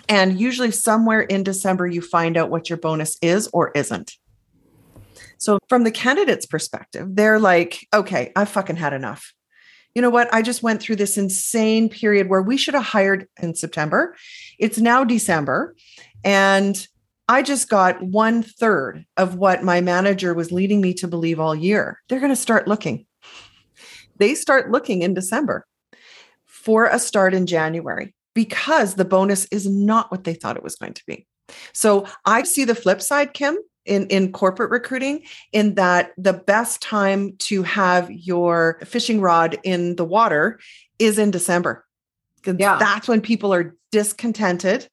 And 0.08 0.40
usually, 0.40 0.72
somewhere 0.72 1.20
in 1.20 1.44
December, 1.44 1.86
you 1.86 2.00
find 2.00 2.36
out 2.36 2.50
what 2.50 2.68
your 2.68 2.78
bonus 2.78 3.16
is 3.22 3.48
or 3.52 3.70
isn't. 3.76 4.16
So, 5.38 5.58
from 5.68 5.84
the 5.84 5.92
candidate's 5.92 6.46
perspective, 6.46 7.08
they're 7.12 7.38
like, 7.38 7.86
okay, 7.94 8.32
I've 8.34 8.48
fucking 8.48 8.76
had 8.76 8.92
enough. 8.92 9.32
You 9.94 10.02
know 10.02 10.10
what? 10.10 10.32
I 10.32 10.42
just 10.42 10.62
went 10.62 10.82
through 10.82 10.96
this 10.96 11.16
insane 11.16 11.88
period 11.88 12.28
where 12.28 12.42
we 12.42 12.56
should 12.56 12.74
have 12.74 12.84
hired 12.84 13.28
in 13.40 13.54
September. 13.54 14.16
It's 14.58 14.78
now 14.78 15.04
December. 15.04 15.76
And 16.24 16.86
I 17.30 17.42
just 17.42 17.68
got 17.68 18.02
one 18.02 18.42
third 18.42 19.06
of 19.16 19.36
what 19.36 19.62
my 19.62 19.80
manager 19.80 20.34
was 20.34 20.50
leading 20.50 20.80
me 20.80 20.92
to 20.94 21.06
believe 21.06 21.38
all 21.38 21.54
year. 21.54 22.00
They're 22.08 22.18
going 22.18 22.32
to 22.32 22.36
start 22.36 22.66
looking. 22.66 23.06
They 24.16 24.34
start 24.34 24.72
looking 24.72 25.02
in 25.02 25.14
December 25.14 25.64
for 26.44 26.86
a 26.86 26.98
start 26.98 27.32
in 27.32 27.46
January 27.46 28.12
because 28.34 28.96
the 28.96 29.04
bonus 29.04 29.44
is 29.52 29.64
not 29.68 30.10
what 30.10 30.24
they 30.24 30.34
thought 30.34 30.56
it 30.56 30.64
was 30.64 30.74
going 30.74 30.94
to 30.94 31.04
be. 31.06 31.24
So 31.72 32.04
I 32.24 32.42
see 32.42 32.64
the 32.64 32.74
flip 32.74 33.00
side, 33.00 33.32
Kim 33.32 33.56
in, 33.84 34.08
in 34.08 34.32
corporate 34.32 34.72
recruiting 34.72 35.22
in 35.52 35.76
that 35.76 36.10
the 36.18 36.32
best 36.32 36.82
time 36.82 37.36
to 37.38 37.62
have 37.62 38.10
your 38.10 38.80
fishing 38.84 39.20
rod 39.20 39.56
in 39.62 39.94
the 39.94 40.04
water 40.04 40.58
is 40.98 41.16
in 41.16 41.30
December. 41.30 41.86
Yeah. 42.44 42.76
That's 42.80 43.06
when 43.06 43.20
people 43.20 43.54
are 43.54 43.76
discontented 43.92 44.88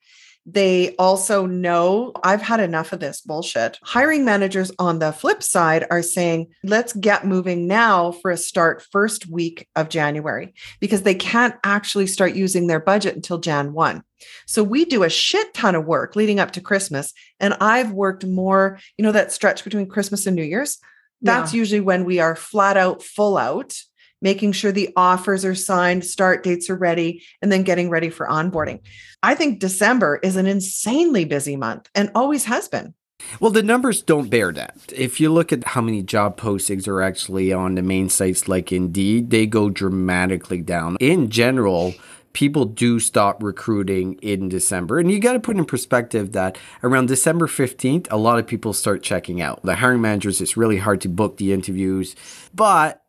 they 0.49 0.95
also 0.95 1.45
know 1.45 2.13
I've 2.23 2.41
had 2.41 2.61
enough 2.61 2.93
of 2.93 3.01
this 3.01 3.19
bullshit. 3.19 3.77
Hiring 3.83 4.23
managers 4.23 4.71
on 4.79 4.99
the 4.99 5.11
flip 5.11 5.43
side 5.43 5.85
are 5.91 6.01
saying, 6.01 6.47
let's 6.63 6.93
get 6.93 7.27
moving 7.27 7.67
now 7.67 8.13
for 8.13 8.31
a 8.31 8.37
start 8.37 8.81
first 8.89 9.27
week 9.27 9.67
of 9.75 9.89
January 9.89 10.53
because 10.79 11.01
they 11.01 11.15
can't 11.15 11.55
actually 11.65 12.07
start 12.07 12.33
using 12.33 12.67
their 12.67 12.79
budget 12.79 13.13
until 13.13 13.39
Jan 13.39 13.73
1. 13.73 14.01
So 14.45 14.63
we 14.63 14.85
do 14.85 15.03
a 15.03 15.09
shit 15.09 15.53
ton 15.53 15.75
of 15.75 15.85
work 15.85 16.15
leading 16.15 16.39
up 16.39 16.51
to 16.51 16.61
Christmas. 16.61 17.13
And 17.41 17.53
I've 17.59 17.91
worked 17.91 18.25
more, 18.25 18.79
you 18.97 19.03
know, 19.03 19.11
that 19.11 19.33
stretch 19.33 19.65
between 19.65 19.89
Christmas 19.89 20.25
and 20.25 20.35
New 20.35 20.43
Year's. 20.43 20.77
That's 21.21 21.53
yeah. 21.53 21.57
usually 21.59 21.81
when 21.81 22.05
we 22.05 22.19
are 22.19 22.37
flat 22.37 22.77
out, 22.77 23.03
full 23.03 23.37
out 23.37 23.75
making 24.21 24.51
sure 24.51 24.71
the 24.71 24.93
offers 24.95 25.45
are 25.45 25.55
signed, 25.55 26.05
start 26.05 26.43
dates 26.43 26.69
are 26.69 26.75
ready, 26.75 27.23
and 27.41 27.51
then 27.51 27.63
getting 27.63 27.89
ready 27.89 28.09
for 28.09 28.27
onboarding. 28.27 28.81
I 29.23 29.35
think 29.35 29.59
December 29.59 30.19
is 30.23 30.35
an 30.35 30.47
insanely 30.47 31.25
busy 31.25 31.55
month 31.55 31.89
and 31.95 32.11
always 32.15 32.45
has 32.45 32.67
been. 32.67 32.93
Well, 33.39 33.51
the 33.51 33.63
numbers 33.63 34.03
don't 34.03 34.29
bear 34.29 34.51
that. 34.53 34.77
If 34.95 35.19
you 35.19 35.33
look 35.33 35.51
at 35.51 35.63
how 35.63 35.81
many 35.81 36.03
job 36.03 36.39
postings 36.39 36.87
are 36.87 37.01
actually 37.01 37.51
on 37.51 37.75
the 37.75 37.81
main 37.81 38.09
sites 38.09 38.47
like 38.47 38.71
Indeed, 38.71 39.31
they 39.31 39.47
go 39.47 39.69
dramatically 39.69 40.61
down. 40.61 40.97
In 40.99 41.29
general, 41.29 41.95
people 42.33 42.65
do 42.65 42.99
stop 42.99 43.41
recruiting 43.41 44.13
in 44.21 44.49
December. 44.49 44.99
And 44.99 45.09
you 45.11 45.19
got 45.19 45.33
to 45.33 45.39
put 45.39 45.57
in 45.57 45.65
perspective 45.65 46.33
that 46.33 46.57
around 46.83 47.07
December 47.07 47.47
15th, 47.47 48.07
a 48.11 48.17
lot 48.17 48.37
of 48.37 48.45
people 48.45 48.73
start 48.73 49.01
checking 49.01 49.41
out. 49.41 49.63
The 49.63 49.77
hiring 49.77 50.01
managers, 50.01 50.39
it's 50.39 50.55
really 50.55 50.77
hard 50.77 51.01
to 51.01 51.09
book 51.09 51.37
the 51.37 51.51
interviews. 51.51 52.15
But 52.53 53.01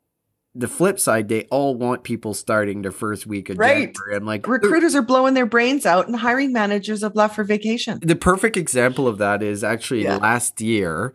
the 0.55 0.69
flip 0.69 0.99
side, 0.99 1.28
they 1.28 1.45
all 1.45 1.75
want 1.75 2.02
people 2.02 2.35
starting 2.35 2.83
their 2.83 2.93
first 2.93 3.26
week 3.26 3.49
of 3.50 3.59
right. 3.59 3.95
January. 3.95 4.17
I'm 4.17 4.25
like, 4.25 4.49
recruiters 4.49 4.95
are 4.95 5.02
blowing 5.02 5.35
their 5.35 5.47
brains 5.47 5.87
out, 5.87 6.07
and 6.07 6.17
hiring 6.17 6.52
managers 6.52 7.02
have 7.02 7.14
left 7.14 7.37
for 7.37 7.45
vacation. 7.45 8.00
The 8.02 8.17
perfect 8.17 8.57
example 8.57 9.07
of 9.07 9.19
that 9.19 9.43
is 9.43 9.62
actually 9.62 10.05
yeah. 10.05 10.17
last 10.17 10.61
year. 10.61 11.14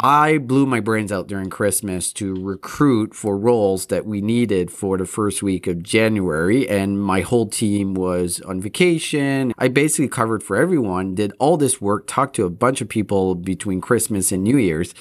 I 0.00 0.38
blew 0.38 0.64
my 0.64 0.78
brains 0.78 1.10
out 1.10 1.26
during 1.26 1.50
Christmas 1.50 2.12
to 2.12 2.32
recruit 2.34 3.16
for 3.16 3.36
roles 3.36 3.86
that 3.86 4.06
we 4.06 4.20
needed 4.20 4.70
for 4.70 4.96
the 4.96 5.04
first 5.04 5.42
week 5.42 5.66
of 5.66 5.82
January, 5.82 6.68
and 6.68 7.02
my 7.02 7.22
whole 7.22 7.48
team 7.48 7.94
was 7.94 8.40
on 8.42 8.60
vacation. 8.60 9.52
I 9.58 9.66
basically 9.66 10.06
covered 10.06 10.44
for 10.44 10.54
everyone, 10.54 11.16
did 11.16 11.32
all 11.40 11.56
this 11.56 11.80
work, 11.80 12.04
talked 12.06 12.36
to 12.36 12.44
a 12.44 12.50
bunch 12.50 12.80
of 12.80 12.88
people 12.88 13.34
between 13.34 13.80
Christmas 13.80 14.30
and 14.30 14.44
New 14.44 14.56
Year's 14.56 14.94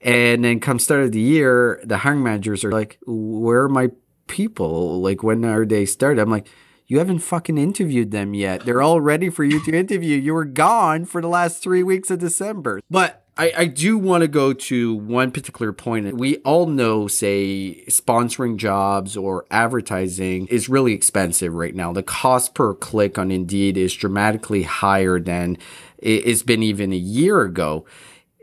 And 0.00 0.44
then 0.44 0.60
come 0.60 0.78
start 0.78 1.02
of 1.02 1.12
the 1.12 1.20
year, 1.20 1.80
the 1.84 1.98
hiring 1.98 2.22
managers 2.22 2.64
are 2.64 2.72
like, 2.72 2.98
where 3.06 3.62
are 3.62 3.68
my 3.68 3.90
people? 4.28 5.00
Like, 5.02 5.22
when 5.22 5.44
are 5.44 5.66
they 5.66 5.84
started? 5.84 6.20
I'm 6.20 6.30
like, 6.30 6.48
you 6.86 6.98
haven't 6.98 7.20
fucking 7.20 7.58
interviewed 7.58 8.10
them 8.10 8.34
yet. 8.34 8.64
They're 8.64 8.82
all 8.82 9.00
ready 9.00 9.30
for 9.30 9.44
you 9.44 9.62
to 9.64 9.72
interview. 9.72 10.16
You 10.16 10.34
were 10.34 10.44
gone 10.44 11.04
for 11.04 11.20
the 11.20 11.28
last 11.28 11.62
three 11.62 11.82
weeks 11.82 12.10
of 12.10 12.18
December. 12.18 12.80
But 12.90 13.24
I, 13.36 13.52
I 13.56 13.64
do 13.66 13.96
want 13.96 14.22
to 14.22 14.28
go 14.28 14.52
to 14.52 14.94
one 14.94 15.30
particular 15.30 15.72
point. 15.72 16.16
We 16.16 16.38
all 16.38 16.66
know, 16.66 17.06
say, 17.06 17.84
sponsoring 17.88 18.56
jobs 18.56 19.16
or 19.16 19.46
advertising 19.50 20.46
is 20.48 20.68
really 20.68 20.92
expensive 20.92 21.54
right 21.54 21.74
now. 21.74 21.92
The 21.92 22.02
cost 22.02 22.54
per 22.54 22.74
click 22.74 23.18
on 23.18 23.30
Indeed 23.30 23.76
is 23.76 23.94
dramatically 23.94 24.64
higher 24.64 25.20
than 25.20 25.58
it's 25.98 26.42
been 26.42 26.62
even 26.62 26.92
a 26.92 26.96
year 26.96 27.42
ago 27.42 27.84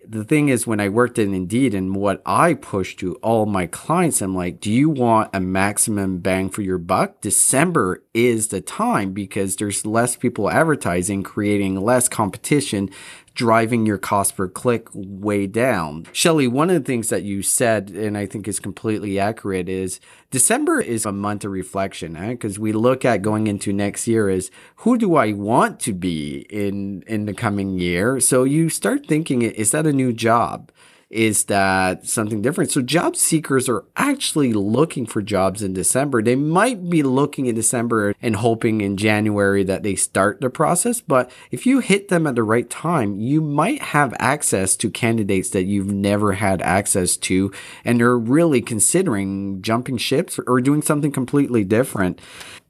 the 0.09 0.23
thing 0.23 0.49
is 0.49 0.65
when 0.65 0.79
I 0.79 0.89
worked 0.89 1.19
in 1.19 1.33
Indeed 1.33 1.73
and 1.73 1.95
what 1.95 2.21
I 2.25 2.53
push 2.53 2.95
to 2.97 3.15
all 3.15 3.45
my 3.45 3.67
clients, 3.67 4.21
I'm 4.21 4.35
like, 4.35 4.59
do 4.59 4.71
you 4.71 4.89
want 4.89 5.29
a 5.33 5.39
maximum 5.39 6.19
bang 6.19 6.49
for 6.49 6.61
your 6.61 6.77
buck? 6.77 7.21
December 7.21 8.03
is 8.13 8.47
the 8.47 8.61
time 8.61 9.11
because 9.11 9.55
there's 9.55 9.85
less 9.85 10.15
people 10.15 10.49
advertising, 10.49 11.23
creating 11.23 11.79
less 11.79 12.07
competition 12.07 12.89
driving 13.37 13.85
your 13.85 13.99
cost 13.99 14.35
per 14.35 14.47
click 14.47 14.87
way 14.93 15.45
down. 15.45 16.07
Shelley, 16.11 16.47
one 16.47 16.71
of 16.71 16.75
the 16.75 16.85
things 16.85 17.09
that 17.09 17.21
you 17.21 17.43
said, 17.43 17.91
and 17.91 18.17
I 18.17 18.25
think 18.25 18.47
is 18.47 18.59
completely 18.59 19.19
accurate, 19.19 19.69
is 19.69 19.99
December 20.31 20.81
is 20.81 21.05
a 21.05 21.11
month 21.11 21.45
of 21.45 21.51
reflection, 21.51 22.13
because 22.13 22.57
eh? 22.57 22.61
we 22.61 22.73
look 22.73 23.05
at 23.05 23.21
going 23.21 23.45
into 23.45 23.71
next 23.71 24.07
year 24.07 24.27
as 24.27 24.49
who 24.77 24.97
do 24.97 25.15
I 25.15 25.33
want 25.33 25.79
to 25.81 25.93
be 25.93 26.47
in 26.49 27.03
in 27.05 27.27
the 27.27 27.33
coming 27.33 27.77
year? 27.77 28.19
So 28.19 28.43
you 28.43 28.69
start 28.69 29.05
thinking, 29.05 29.43
is 29.43 29.69
that 29.69 29.85
a 29.85 29.93
new 29.93 30.13
job? 30.13 30.71
Is 31.09 31.45
that 31.45 32.05
something 32.05 32.41
different. 32.41 32.71
So 32.71 32.81
job 32.81 33.15
seekers 33.15 33.69
are 33.69 33.85
actually 33.95 34.51
looking 34.51 35.05
for 35.05 35.21
jobs 35.21 35.63
in 35.63 35.73
December. 35.73 36.21
They 36.21 36.35
might 36.35 36.89
be 36.89 37.01
looking 37.01 37.45
in 37.45 37.55
December 37.55 38.13
and 38.21 38.35
hoping 38.35 38.81
in 38.81 38.97
January 38.97 39.63
that 39.63 39.83
they 39.83 39.95
start 39.95 40.41
the 40.41 40.49
process, 40.49 40.99
but 40.99 41.31
if 41.49 41.65
you 41.65 41.79
hit 41.79 42.09
them 42.09 42.27
at 42.27 42.35
the 42.35 42.43
right 42.43 42.69
time, 42.69 43.19
you 43.19 43.41
might 43.41 43.81
have 43.81 44.13
access 44.19 44.75
to 44.77 44.89
candidates 44.89 45.49
that 45.51 45.63
you've 45.63 45.91
never 45.91 46.33
had 46.33 46.61
access 46.61 47.15
to 47.17 47.53
and 47.85 47.99
they're 47.99 48.17
really 48.17 48.61
considering 48.61 49.61
jumping 49.61 49.97
ships 49.97 50.39
or 50.45 50.59
doing 50.59 50.81
something 50.81 51.11
completely 51.11 51.63
different. 51.63 52.19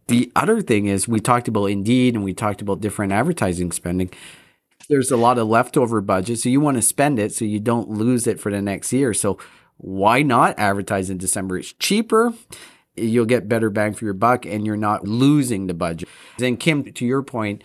The 0.07 0.31
other 0.35 0.61
thing 0.61 0.85
is 0.85 1.07
we 1.07 1.19
talked 1.19 1.47
about 1.47 1.65
Indeed 1.65 2.15
and 2.15 2.23
we 2.23 2.33
talked 2.33 2.61
about 2.61 2.81
different 2.81 3.11
advertising 3.11 3.71
spending 3.71 4.11
there's 4.89 5.11
a 5.11 5.17
lot 5.17 5.37
of 5.37 5.47
leftover 5.47 6.01
budget, 6.01 6.39
so 6.39 6.49
you 6.49 6.61
want 6.61 6.77
to 6.77 6.81
spend 6.81 7.19
it 7.19 7.33
so 7.33 7.45
you 7.45 7.59
don't 7.59 7.89
lose 7.89 8.27
it 8.27 8.39
for 8.39 8.51
the 8.51 8.61
next 8.61 8.93
year. 8.93 9.13
So 9.13 9.37
why 9.77 10.21
not 10.21 10.57
advertise 10.57 11.09
in 11.09 11.17
December? 11.17 11.57
It's 11.57 11.73
cheaper. 11.73 12.33
You'll 12.95 13.25
get 13.25 13.47
better 13.47 13.69
bang 13.69 13.93
for 13.93 14.05
your 14.05 14.13
buck 14.13 14.45
and 14.45 14.65
you're 14.65 14.75
not 14.75 15.07
losing 15.07 15.67
the 15.67 15.73
budget. 15.73 16.09
Then 16.37 16.57
Kim, 16.57 16.91
to 16.91 17.05
your 17.05 17.21
point, 17.21 17.63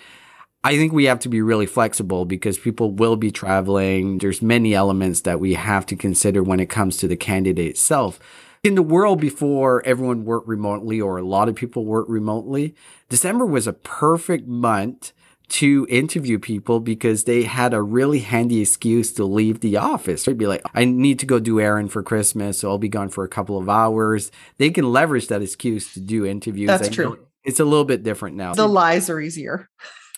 I 0.65 0.77
think 0.77 0.93
we 0.93 1.05
have 1.05 1.21
to 1.21 1.29
be 1.29 1.43
really 1.43 1.67
flexible 1.67 2.25
because 2.25 2.59
people 2.59 2.91
will 2.93 3.17
be 3.17 3.31
traveling. 3.31 4.19
There's 4.19 4.43
many 4.43 4.75
elements 4.75 5.23
that 5.23 5.41
we 5.41 5.55
have 5.55 5.87
to 5.87 5.97
consider 5.97 6.43
when 6.43 6.61
it 6.61 6.69
comes 6.69 6.99
to 6.99 7.09
the 7.09 7.17
candidate 7.17 7.71
itself. 7.71 8.21
In 8.63 8.77
the 8.77 8.83
world 8.83 9.21
before 9.21 9.85
everyone 9.85 10.25
worked 10.25 10.47
remotely 10.47 11.01
or 11.01 11.17
a 11.17 11.25
lot 11.25 11.49
of 11.49 11.57
people 11.57 11.85
worked 11.85 12.11
remotely, 12.11 12.77
December 13.09 13.45
was 13.45 13.67
a 13.67 13.73
perfect 13.73 14.47
month 14.47 15.13
to 15.53 15.87
interview 15.91 16.39
people 16.39 16.81
because 16.81 17.25
they 17.25 17.43
had 17.43 17.75
a 17.75 17.83
really 17.83 18.21
handy 18.21 18.63
excuse 18.63 19.13
to 19.13 19.25
leave 19.25 19.61
the 19.61 19.77
office. 19.77 20.25
They'd 20.25 20.39
be 20.39 20.47
like, 20.47 20.63
I 20.75 20.87
need 20.87 21.19
to 21.19 21.27
go 21.27 21.39
do 21.39 21.61
errand 21.61 21.93
for 21.93 22.03
Christmas, 22.03 22.59
so 22.59 22.71
I'll 22.71 22.79
be 22.79 22.89
gone 22.89 23.11
for 23.11 23.23
a 23.23 23.29
couple 23.29 23.59
of 23.59 23.69
hours. 23.69 24.33
They 24.57 24.71
can 24.71 24.91
leverage 24.91 25.29
that 25.29 25.43
excuse 25.43 25.93
to 25.95 26.01
do 26.01 26.25
interviews. 26.25 26.69
That's 26.69 26.89
true. 26.89 27.19
It's 27.45 27.61
a 27.61 27.65
little 27.65 27.85
bit 27.85 28.03
different 28.03 28.37
now. 28.37 28.55
The 28.55 28.67
lies 28.67 29.11
are 29.11 29.21
easier. 29.21 29.69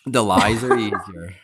The 0.06 0.22
lies 0.22 0.62
are 0.62 0.78
easier. 0.78 1.34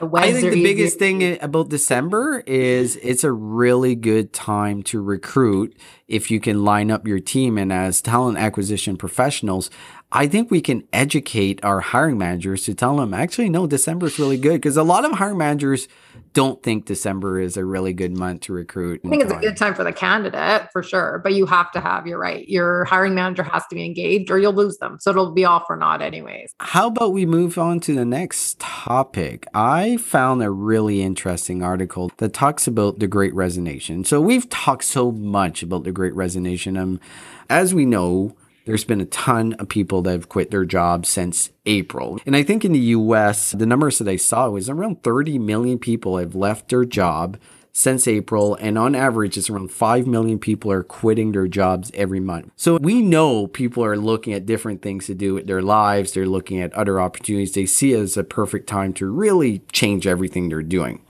I 0.00 0.32
think 0.32 0.52
the 0.52 0.62
biggest 0.62 0.98
thing 0.98 1.38
about 1.42 1.68
December 1.68 2.42
is 2.46 2.96
it's 2.96 3.24
a 3.24 3.32
really 3.32 3.94
good 3.94 4.32
time 4.32 4.82
to 4.84 5.02
recruit 5.02 5.76
if 6.08 6.30
you 6.30 6.40
can 6.40 6.64
line 6.64 6.90
up 6.90 7.06
your 7.06 7.20
team. 7.20 7.58
And 7.58 7.72
as 7.72 8.00
talent 8.00 8.38
acquisition 8.38 8.96
professionals, 8.96 9.70
I 10.12 10.26
think 10.26 10.50
we 10.50 10.60
can 10.60 10.84
educate 10.92 11.62
our 11.64 11.80
hiring 11.80 12.18
managers 12.18 12.64
to 12.64 12.74
tell 12.74 12.96
them, 12.96 13.14
actually, 13.14 13.48
no, 13.48 13.66
December 13.66 14.06
is 14.06 14.18
really 14.18 14.38
good. 14.38 14.54
Because 14.54 14.76
a 14.76 14.82
lot 14.82 15.04
of 15.04 15.12
hiring 15.12 15.38
managers 15.38 15.86
don't 16.32 16.62
think 16.62 16.84
December 16.84 17.40
is 17.40 17.56
a 17.56 17.64
really 17.64 17.92
good 17.92 18.16
month 18.16 18.42
to 18.42 18.52
recruit. 18.52 19.00
I 19.04 19.08
think 19.08 19.22
it's 19.22 19.32
a 19.32 19.36
good 19.36 19.56
time 19.56 19.74
for 19.74 19.84
the 19.84 19.92
candidate 19.92 20.70
for 20.72 20.82
sure. 20.82 21.20
But 21.22 21.34
you 21.34 21.46
have 21.46 21.72
to 21.72 21.80
have, 21.80 22.06
you're 22.06 22.18
right, 22.18 22.48
your 22.48 22.84
hiring 22.84 23.14
manager 23.14 23.42
has 23.42 23.66
to 23.68 23.74
be 23.74 23.84
engaged 23.84 24.30
or 24.30 24.38
you'll 24.38 24.52
lose 24.52 24.78
them. 24.78 24.98
So 25.00 25.10
it'll 25.10 25.32
be 25.32 25.44
all 25.44 25.64
for 25.66 25.76
naught, 25.76 26.02
anyways. 26.02 26.54
How 26.60 26.88
about 26.88 27.12
we 27.12 27.26
move 27.26 27.58
on 27.58 27.80
to 27.80 27.94
the 27.94 28.04
next 28.04 28.60
topic? 28.60 29.46
I 29.54 29.96
found 29.96 30.42
a 30.42 30.50
really 30.50 31.02
interesting 31.02 31.62
article 31.62 32.10
that 32.18 32.32
talks 32.32 32.66
about 32.66 32.98
the 32.98 33.08
great 33.08 33.34
resignation. 33.34 34.04
So 34.04 34.20
we've 34.20 34.48
talked 34.48 34.84
so 34.84 35.10
much 35.10 35.62
about 35.62 35.84
the 35.84 35.92
great 35.92 36.14
resignation. 36.14 36.76
Um, 36.76 37.00
as 37.48 37.74
we 37.74 37.84
know, 37.84 38.36
there's 38.70 38.84
been 38.84 39.00
a 39.00 39.06
ton 39.06 39.52
of 39.54 39.68
people 39.68 40.00
that 40.00 40.12
have 40.12 40.28
quit 40.28 40.52
their 40.52 40.64
jobs 40.64 41.08
since 41.08 41.50
April. 41.66 42.20
And 42.24 42.36
I 42.36 42.44
think 42.44 42.64
in 42.64 42.70
the 42.70 42.78
US, 42.78 43.50
the 43.50 43.66
numbers 43.66 43.98
that 43.98 44.06
I 44.06 44.14
saw 44.14 44.48
was 44.48 44.68
around 44.68 45.02
30 45.02 45.40
million 45.40 45.76
people 45.76 46.18
have 46.18 46.36
left 46.36 46.68
their 46.68 46.84
job 46.84 47.36
since 47.72 48.06
April. 48.06 48.54
And 48.54 48.78
on 48.78 48.94
average, 48.94 49.36
it's 49.36 49.50
around 49.50 49.72
5 49.72 50.06
million 50.06 50.38
people 50.38 50.70
are 50.70 50.84
quitting 50.84 51.32
their 51.32 51.48
jobs 51.48 51.90
every 51.94 52.20
month. 52.20 52.52
So 52.54 52.76
we 52.76 53.02
know 53.02 53.48
people 53.48 53.84
are 53.84 53.96
looking 53.96 54.34
at 54.34 54.46
different 54.46 54.82
things 54.82 55.06
to 55.06 55.16
do 55.16 55.34
with 55.34 55.48
their 55.48 55.62
lives. 55.62 56.12
They're 56.12 56.24
looking 56.24 56.60
at 56.60 56.72
other 56.74 57.00
opportunities. 57.00 57.54
They 57.54 57.66
see 57.66 57.94
it 57.94 57.98
as 57.98 58.16
a 58.16 58.22
perfect 58.22 58.68
time 58.68 58.92
to 58.94 59.10
really 59.10 59.62
change 59.72 60.06
everything 60.06 60.48
they're 60.48 60.62
doing. 60.62 61.04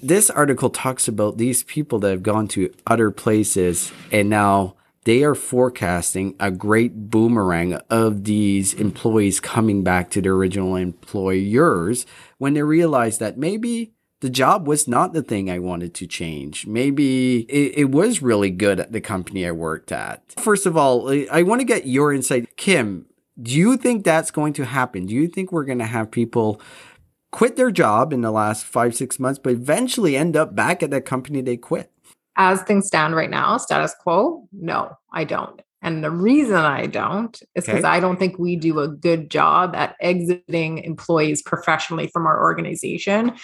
This 0.00 0.30
article 0.30 0.70
talks 0.70 1.08
about 1.08 1.36
these 1.36 1.64
people 1.64 1.98
that 1.98 2.10
have 2.10 2.22
gone 2.22 2.46
to 2.48 2.72
other 2.86 3.10
places 3.10 3.90
and 4.12 4.30
now 4.30 4.76
they 5.04 5.22
are 5.22 5.34
forecasting 5.34 6.34
a 6.40 6.50
great 6.50 7.10
boomerang 7.10 7.74
of 7.90 8.24
these 8.24 8.74
employees 8.74 9.38
coming 9.38 9.84
back 9.84 10.10
to 10.10 10.20
their 10.20 10.32
original 10.32 10.76
employers 10.76 12.06
when 12.38 12.54
they 12.54 12.62
realize 12.62 13.18
that 13.18 13.38
maybe 13.38 13.92
the 14.20 14.30
job 14.30 14.66
was 14.66 14.88
not 14.88 15.12
the 15.12 15.22
thing 15.22 15.50
I 15.50 15.58
wanted 15.58 15.92
to 15.94 16.06
change. 16.06 16.66
Maybe 16.66 17.40
it, 17.40 17.78
it, 17.78 17.90
was 17.90 18.22
really 18.22 18.50
good 18.50 18.80
at 18.80 18.92
the 18.92 19.00
company 19.02 19.46
I 19.46 19.50
worked 19.50 19.92
at. 19.92 20.22
First 20.40 20.64
of 20.64 20.78
all, 20.78 21.10
I 21.30 21.42
want 21.42 21.60
to 21.60 21.66
get 21.66 21.86
your 21.86 22.10
insight. 22.10 22.56
Kim, 22.56 23.04
do 23.40 23.52
you 23.52 23.76
think 23.76 24.02
that's 24.02 24.30
going 24.30 24.54
to 24.54 24.64
happen? 24.64 25.04
Do 25.04 25.14
you 25.14 25.28
think 25.28 25.52
we're 25.52 25.64
going 25.64 25.78
to 25.78 25.84
have 25.84 26.10
people 26.10 26.58
quit 27.32 27.56
their 27.56 27.70
job 27.70 28.14
in 28.14 28.22
the 28.22 28.30
last 28.30 28.64
five, 28.64 28.94
six 28.94 29.18
months, 29.18 29.38
but 29.38 29.52
eventually 29.52 30.16
end 30.16 30.36
up 30.36 30.54
back 30.54 30.82
at 30.82 30.90
that 30.90 31.04
company 31.04 31.42
they 31.42 31.58
quit? 31.58 31.90
As 32.36 32.62
things 32.62 32.86
stand 32.86 33.14
right 33.14 33.30
now, 33.30 33.56
status 33.56 33.94
quo, 34.00 34.48
no, 34.52 34.96
I 35.12 35.24
don't. 35.24 35.60
And 35.82 36.02
the 36.02 36.10
reason 36.10 36.56
I 36.56 36.86
don't 36.86 37.38
is 37.54 37.66
because 37.66 37.80
okay. 37.80 37.88
I 37.88 38.00
don't 38.00 38.18
think 38.18 38.38
we 38.38 38.56
do 38.56 38.80
a 38.80 38.88
good 38.88 39.30
job 39.30 39.74
at 39.76 39.96
exiting 40.00 40.78
employees 40.78 41.42
professionally 41.42 42.08
from 42.08 42.26
our 42.26 42.42
organization 42.42 43.34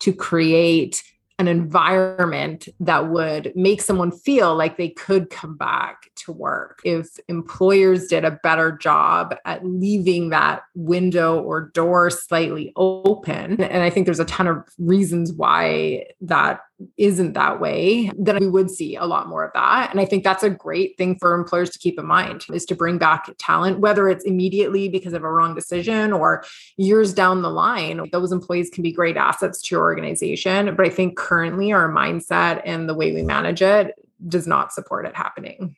to 0.00 0.12
create 0.12 1.02
an 1.40 1.48
environment 1.48 2.68
that 2.80 3.10
would 3.10 3.52
make 3.54 3.80
someone 3.80 4.10
feel 4.10 4.56
like 4.56 4.76
they 4.76 4.88
could 4.88 5.30
come 5.30 5.56
back 5.56 6.10
to 6.16 6.32
work. 6.32 6.80
If 6.84 7.08
employers 7.28 8.06
did 8.08 8.24
a 8.24 8.38
better 8.42 8.72
job 8.72 9.36
at 9.44 9.64
leaving 9.64 10.30
that 10.30 10.62
window 10.74 11.40
or 11.40 11.70
door 11.74 12.10
slightly 12.10 12.72
open, 12.76 13.60
and 13.60 13.82
I 13.82 13.90
think 13.90 14.06
there's 14.06 14.18
a 14.18 14.24
ton 14.24 14.48
of 14.48 14.64
reasons 14.78 15.32
why 15.32 16.06
that 16.22 16.60
isn't 16.96 17.32
that 17.32 17.60
way, 17.60 18.10
then 18.16 18.38
we 18.38 18.46
would 18.48 18.70
see 18.70 18.94
a 18.94 19.04
lot 19.04 19.28
more 19.28 19.44
of 19.44 19.52
that. 19.54 19.90
And 19.90 20.00
I 20.00 20.04
think 20.04 20.22
that's 20.22 20.42
a 20.42 20.50
great 20.50 20.96
thing 20.96 21.16
for 21.18 21.34
employers 21.34 21.70
to 21.70 21.78
keep 21.78 21.98
in 21.98 22.06
mind 22.06 22.44
is 22.52 22.64
to 22.66 22.74
bring 22.74 22.98
back 22.98 23.28
talent, 23.38 23.80
whether 23.80 24.08
it's 24.08 24.24
immediately 24.24 24.88
because 24.88 25.12
of 25.12 25.24
a 25.24 25.30
wrong 25.30 25.54
decision 25.54 26.12
or 26.12 26.44
years 26.76 27.12
down 27.12 27.42
the 27.42 27.50
line. 27.50 28.08
Those 28.12 28.32
employees 28.32 28.70
can 28.70 28.82
be 28.82 28.92
great 28.92 29.16
assets 29.16 29.60
to 29.62 29.74
your 29.74 29.82
organization. 29.82 30.74
But 30.76 30.86
I 30.86 30.90
think 30.90 31.16
currently 31.16 31.72
our 31.72 31.90
mindset 31.90 32.62
and 32.64 32.88
the 32.88 32.94
way 32.94 33.12
we 33.12 33.22
manage 33.22 33.62
it 33.62 33.94
does 34.26 34.46
not 34.46 34.72
support 34.72 35.06
it 35.06 35.16
happening. 35.16 35.76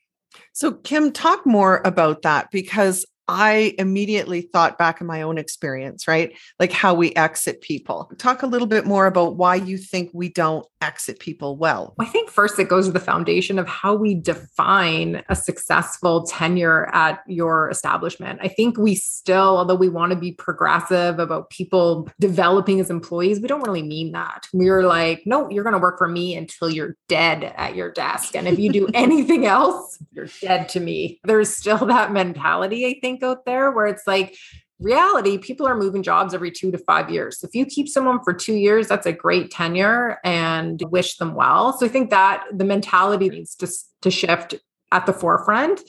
So, 0.52 0.72
Kim, 0.72 1.12
talk 1.12 1.46
more 1.46 1.80
about 1.84 2.22
that 2.22 2.50
because 2.50 3.06
I 3.30 3.74
immediately 3.78 4.42
thought 4.42 4.76
back 4.76 5.00
in 5.00 5.06
my 5.06 5.22
own 5.22 5.38
experience, 5.38 6.08
right? 6.08 6.36
Like 6.58 6.72
how 6.72 6.94
we 6.94 7.14
exit 7.14 7.60
people. 7.60 8.10
Talk 8.18 8.42
a 8.42 8.46
little 8.46 8.66
bit 8.66 8.84
more 8.84 9.06
about 9.06 9.36
why 9.36 9.54
you 9.54 9.78
think 9.78 10.10
we 10.12 10.30
don't 10.30 10.66
exit 10.80 11.18
people 11.18 11.56
well? 11.56 11.94
I 11.98 12.06
think 12.06 12.30
first 12.30 12.58
it 12.58 12.68
goes 12.68 12.86
to 12.86 12.92
the 12.92 13.00
foundation 13.00 13.58
of 13.58 13.68
how 13.68 13.94
we 13.94 14.14
define 14.14 15.22
a 15.28 15.36
successful 15.36 16.24
tenure 16.24 16.86
at 16.94 17.20
your 17.26 17.70
establishment. 17.70 18.40
I 18.42 18.48
think 18.48 18.78
we 18.78 18.94
still, 18.94 19.58
although 19.58 19.74
we 19.74 19.88
want 19.88 20.12
to 20.12 20.18
be 20.18 20.32
progressive 20.32 21.18
about 21.18 21.50
people 21.50 22.08
developing 22.18 22.80
as 22.80 22.90
employees, 22.90 23.40
we 23.40 23.48
don't 23.48 23.62
really 23.62 23.82
mean 23.82 24.12
that. 24.12 24.46
We're 24.52 24.82
like, 24.82 25.22
no, 25.26 25.50
you're 25.50 25.64
going 25.64 25.74
to 25.74 25.80
work 25.80 25.98
for 25.98 26.08
me 26.08 26.34
until 26.36 26.70
you're 26.70 26.96
dead 27.08 27.52
at 27.56 27.74
your 27.74 27.90
desk. 27.90 28.34
And 28.34 28.48
if 28.48 28.58
you 28.58 28.72
do 28.72 28.88
anything 28.94 29.46
else, 29.46 29.98
you're 30.12 30.28
dead 30.40 30.68
to 30.70 30.80
me. 30.80 31.20
There's 31.24 31.54
still 31.54 31.86
that 31.86 32.12
mentality, 32.12 32.86
I 32.86 32.98
think, 33.00 33.19
out 33.22 33.44
there 33.44 33.70
where 33.70 33.86
it's 33.86 34.06
like, 34.06 34.36
reality, 34.80 35.36
people 35.36 35.66
are 35.68 35.76
moving 35.76 36.02
jobs 36.02 36.32
every 36.32 36.50
two 36.50 36.70
to 36.70 36.78
five 36.78 37.10
years. 37.10 37.44
If 37.44 37.54
you 37.54 37.66
keep 37.66 37.88
someone 37.88 38.22
for 38.24 38.32
two 38.32 38.54
years, 38.54 38.88
that's 38.88 39.06
a 39.06 39.12
great 39.12 39.50
tenure 39.50 40.18
and 40.24 40.82
wish 40.90 41.18
them 41.18 41.34
well. 41.34 41.76
So 41.76 41.86
I 41.86 41.88
think 41.90 42.10
that 42.10 42.44
the 42.52 42.64
mentality 42.64 43.28
needs 43.28 43.54
to, 43.56 43.68
to 44.02 44.10
shift 44.10 44.54
at 44.90 45.06
the 45.06 45.12
forefront. 45.12 45.82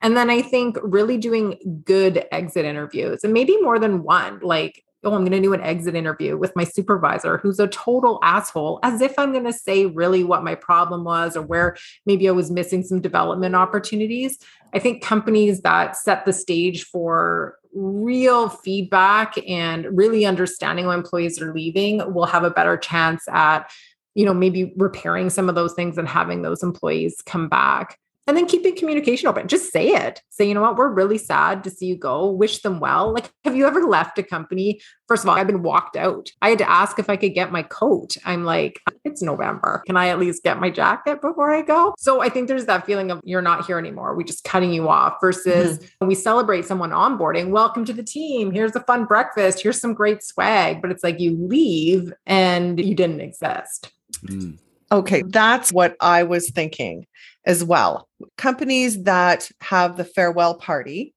And 0.00 0.16
then 0.16 0.30
I 0.30 0.42
think 0.42 0.78
really 0.82 1.18
doing 1.18 1.82
good 1.84 2.24
exit 2.32 2.64
interviews 2.64 3.24
and 3.24 3.32
maybe 3.32 3.60
more 3.60 3.78
than 3.78 4.02
one. 4.02 4.38
Like 4.40 4.82
oh, 5.12 5.14
I'm 5.14 5.22
going 5.22 5.32
to 5.32 5.40
do 5.40 5.52
an 5.52 5.60
exit 5.60 5.94
interview 5.94 6.36
with 6.36 6.54
my 6.54 6.64
supervisor 6.64 7.38
who's 7.38 7.58
a 7.58 7.68
total 7.68 8.18
asshole, 8.22 8.80
as 8.82 9.00
if 9.00 9.18
I'm 9.18 9.32
going 9.32 9.44
to 9.44 9.52
say 9.52 9.86
really 9.86 10.24
what 10.24 10.44
my 10.44 10.54
problem 10.54 11.04
was 11.04 11.36
or 11.36 11.42
where 11.42 11.76
maybe 12.06 12.28
I 12.28 12.32
was 12.32 12.50
missing 12.50 12.82
some 12.82 13.00
development 13.00 13.54
opportunities. 13.54 14.38
I 14.74 14.78
think 14.78 15.02
companies 15.02 15.62
that 15.62 15.96
set 15.96 16.24
the 16.24 16.32
stage 16.32 16.84
for 16.84 17.58
real 17.74 18.48
feedback 18.48 19.34
and 19.48 19.86
really 19.96 20.26
understanding 20.26 20.86
when 20.86 20.98
employees 20.98 21.40
are 21.40 21.54
leaving 21.54 22.12
will 22.12 22.26
have 22.26 22.44
a 22.44 22.50
better 22.50 22.76
chance 22.76 23.26
at 23.28 23.70
you 24.14 24.24
know 24.24 24.34
maybe 24.34 24.72
repairing 24.76 25.30
some 25.30 25.48
of 25.48 25.54
those 25.54 25.74
things 25.74 25.98
and 25.98 26.08
having 26.08 26.42
those 26.42 26.62
employees 26.62 27.22
come 27.26 27.48
back 27.48 27.98
and 28.28 28.36
then 28.36 28.44
keeping 28.44 28.76
communication 28.76 29.26
open. 29.26 29.48
Just 29.48 29.72
say 29.72 29.88
it. 29.88 30.20
Say, 30.28 30.46
you 30.46 30.52
know 30.52 30.60
what, 30.60 30.76
we're 30.76 30.90
really 30.90 31.16
sad 31.16 31.64
to 31.64 31.70
see 31.70 31.86
you 31.86 31.96
go. 31.96 32.30
Wish 32.30 32.60
them 32.60 32.78
well. 32.78 33.14
Like, 33.14 33.32
have 33.44 33.56
you 33.56 33.66
ever 33.66 33.82
left 33.84 34.18
a 34.18 34.22
company? 34.22 34.82
First 35.08 35.24
of 35.24 35.30
all, 35.30 35.36
I've 35.36 35.46
been 35.46 35.62
walked 35.62 35.96
out. 35.96 36.30
I 36.42 36.50
had 36.50 36.58
to 36.58 36.70
ask 36.70 36.98
if 36.98 37.08
I 37.08 37.16
could 37.16 37.32
get 37.32 37.50
my 37.50 37.62
coat. 37.62 38.18
I'm 38.26 38.44
like, 38.44 38.82
it's 39.02 39.22
November. 39.22 39.82
Can 39.86 39.96
I 39.96 40.08
at 40.08 40.18
least 40.18 40.42
get 40.42 40.60
my 40.60 40.68
jacket 40.68 41.22
before 41.22 41.50
I 41.50 41.62
go? 41.62 41.94
So 41.96 42.20
I 42.20 42.28
think 42.28 42.48
there's 42.48 42.66
that 42.66 42.84
feeling 42.84 43.10
of 43.10 43.22
you're 43.24 43.40
not 43.40 43.64
here 43.64 43.78
anymore. 43.78 44.14
We 44.14 44.24
just 44.24 44.44
cutting 44.44 44.74
you 44.74 44.90
off 44.90 45.16
versus 45.22 45.78
mm-hmm. 45.78 46.06
we 46.06 46.14
celebrate 46.14 46.66
someone 46.66 46.90
onboarding. 46.90 47.48
Welcome 47.48 47.86
to 47.86 47.94
the 47.94 48.02
team. 48.02 48.52
Here's 48.52 48.76
a 48.76 48.80
fun 48.80 49.06
breakfast. 49.06 49.62
Here's 49.62 49.80
some 49.80 49.94
great 49.94 50.22
swag. 50.22 50.82
But 50.82 50.90
it's 50.90 51.02
like 51.02 51.18
you 51.18 51.34
leave 51.34 52.12
and 52.26 52.78
you 52.78 52.94
didn't 52.94 53.22
exist. 53.22 53.90
Mm. 54.26 54.58
Okay, 54.90 55.22
that's 55.26 55.70
what 55.70 55.96
I 56.00 56.22
was 56.22 56.50
thinking 56.50 57.06
as 57.48 57.64
well. 57.64 58.08
Companies 58.36 59.02
that 59.04 59.50
have 59.62 59.96
the 59.96 60.04
farewell 60.04 60.54
party, 60.54 61.14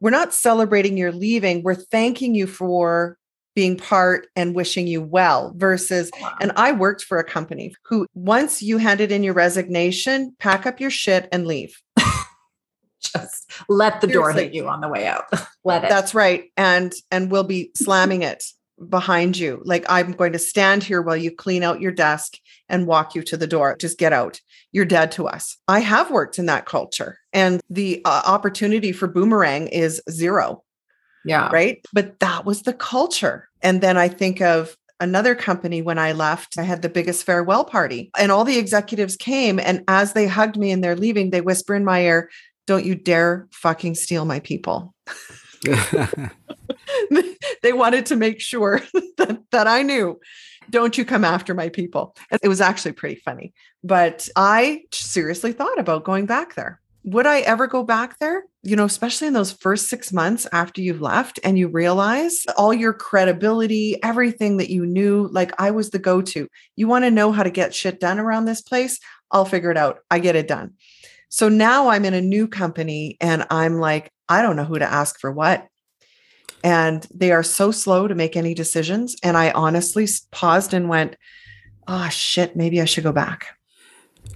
we're 0.00 0.10
not 0.10 0.34
celebrating 0.34 0.96
your 0.96 1.12
leaving, 1.12 1.62
we're 1.62 1.74
thanking 1.74 2.34
you 2.34 2.48
for 2.48 3.18
being 3.54 3.76
part 3.76 4.28
and 4.36 4.54
wishing 4.54 4.86
you 4.86 5.02
well 5.02 5.52
versus 5.56 6.10
and 6.40 6.52
I 6.56 6.72
worked 6.72 7.02
for 7.02 7.18
a 7.18 7.24
company 7.24 7.74
who 7.84 8.06
once 8.14 8.62
you 8.62 8.78
handed 8.78 9.12
in 9.12 9.22
your 9.22 9.34
resignation, 9.34 10.34
pack 10.38 10.66
up 10.66 10.80
your 10.80 10.90
shit 10.90 11.28
and 11.30 11.46
leave. 11.46 11.76
Just 13.00 13.50
let 13.68 14.00
the 14.00 14.06
Seriously. 14.06 14.12
door 14.12 14.32
hit 14.32 14.54
you 14.54 14.68
on 14.68 14.80
the 14.80 14.88
way 14.88 15.06
out. 15.06 15.24
let 15.64 15.84
it. 15.84 15.90
That's 15.90 16.14
right. 16.14 16.44
And 16.56 16.92
and 17.10 17.30
we'll 17.30 17.44
be 17.44 17.70
slamming 17.74 18.22
it 18.22 18.44
behind 18.88 19.36
you. 19.36 19.60
Like 19.64 19.84
I'm 19.88 20.12
going 20.12 20.32
to 20.32 20.38
stand 20.38 20.82
here 20.82 21.02
while 21.02 21.16
you 21.16 21.30
clean 21.30 21.62
out 21.62 21.80
your 21.80 21.92
desk 21.92 22.36
and 22.68 22.86
walk 22.86 23.14
you 23.14 23.22
to 23.22 23.36
the 23.36 23.46
door. 23.46 23.76
Just 23.78 23.98
get 23.98 24.12
out. 24.12 24.40
You're 24.72 24.84
dead 24.84 25.12
to 25.12 25.26
us. 25.26 25.56
I 25.68 25.80
have 25.80 26.10
worked 26.10 26.38
in 26.38 26.46
that 26.46 26.66
culture 26.66 27.18
and 27.32 27.60
the 27.68 28.00
uh, 28.04 28.22
opportunity 28.24 28.92
for 28.92 29.08
boomerang 29.08 29.68
is 29.68 30.00
zero. 30.10 30.62
Yeah. 31.24 31.50
Right. 31.52 31.84
But 31.92 32.18
that 32.20 32.46
was 32.46 32.62
the 32.62 32.72
culture. 32.72 33.48
And 33.60 33.82
then 33.82 33.98
I 33.98 34.08
think 34.08 34.40
of 34.40 34.76
another 35.00 35.34
company 35.34 35.82
when 35.82 35.98
I 35.98 36.12
left, 36.12 36.58
I 36.58 36.62
had 36.62 36.82
the 36.82 36.88
biggest 36.88 37.24
farewell 37.24 37.64
party 37.64 38.10
and 38.18 38.32
all 38.32 38.44
the 38.44 38.58
executives 38.58 39.16
came. 39.16 39.58
And 39.58 39.84
as 39.88 40.14
they 40.14 40.26
hugged 40.26 40.56
me 40.56 40.70
and 40.70 40.82
they're 40.82 40.96
leaving, 40.96 41.30
they 41.30 41.42
whisper 41.42 41.74
in 41.74 41.84
my 41.84 42.02
ear, 42.02 42.30
Don't 42.66 42.86
you 42.86 42.94
dare 42.94 43.48
fucking 43.52 43.96
steal 43.96 44.24
my 44.24 44.40
people. 44.40 44.94
they 47.62 47.72
wanted 47.72 48.06
to 48.06 48.16
make 48.16 48.40
sure 48.40 48.80
that, 49.18 49.42
that 49.50 49.66
I 49.66 49.82
knew 49.82 50.18
don't 50.70 50.96
you 50.96 51.04
come 51.04 51.24
after 51.24 51.54
my 51.54 51.68
people. 51.68 52.16
It 52.42 52.48
was 52.48 52.60
actually 52.60 52.92
pretty 52.92 53.16
funny, 53.16 53.52
but 53.82 54.28
I 54.36 54.82
seriously 54.92 55.52
thought 55.52 55.78
about 55.78 56.04
going 56.04 56.26
back 56.26 56.54
there. 56.54 56.80
Would 57.04 57.26
I 57.26 57.40
ever 57.40 57.66
go 57.66 57.82
back 57.82 58.18
there? 58.18 58.44
You 58.62 58.76
know, 58.76 58.84
especially 58.84 59.26
in 59.26 59.32
those 59.32 59.52
first 59.52 59.88
six 59.88 60.12
months 60.12 60.46
after 60.52 60.82
you've 60.82 61.00
left 61.00 61.40
and 61.42 61.58
you 61.58 61.66
realize 61.68 62.44
all 62.58 62.74
your 62.74 62.92
credibility, 62.92 64.00
everything 64.02 64.58
that 64.58 64.70
you 64.70 64.84
knew, 64.84 65.28
like 65.32 65.58
I 65.58 65.70
was 65.70 65.90
the 65.90 65.98
go 65.98 66.20
to. 66.20 66.46
You 66.76 66.86
want 66.86 67.04
to 67.04 67.10
know 67.10 67.32
how 67.32 67.42
to 67.42 67.50
get 67.50 67.74
shit 67.74 68.00
done 68.00 68.18
around 68.18 68.44
this 68.44 68.60
place? 68.60 69.00
I'll 69.30 69.46
figure 69.46 69.70
it 69.70 69.78
out. 69.78 70.00
I 70.10 70.18
get 70.18 70.36
it 70.36 70.46
done. 70.46 70.74
So 71.30 71.48
now 71.48 71.88
I'm 71.88 72.04
in 72.04 72.12
a 72.12 72.20
new 72.20 72.46
company 72.46 73.16
and 73.20 73.46
I'm 73.50 73.78
like, 73.78 74.12
I 74.28 74.42
don't 74.42 74.56
know 74.56 74.64
who 74.64 74.78
to 74.78 74.92
ask 74.92 75.18
for 75.18 75.32
what 75.32 75.66
and 76.62 77.06
they 77.14 77.32
are 77.32 77.42
so 77.42 77.70
slow 77.70 78.08
to 78.08 78.14
make 78.14 78.36
any 78.36 78.54
decisions. 78.54 79.16
And 79.22 79.36
I 79.36 79.50
honestly 79.52 80.06
paused 80.30 80.74
and 80.74 80.88
went, 80.88 81.16
oh 81.86 82.08
shit, 82.08 82.56
maybe 82.56 82.80
I 82.80 82.84
should 82.84 83.04
go 83.04 83.12
back. 83.12 83.56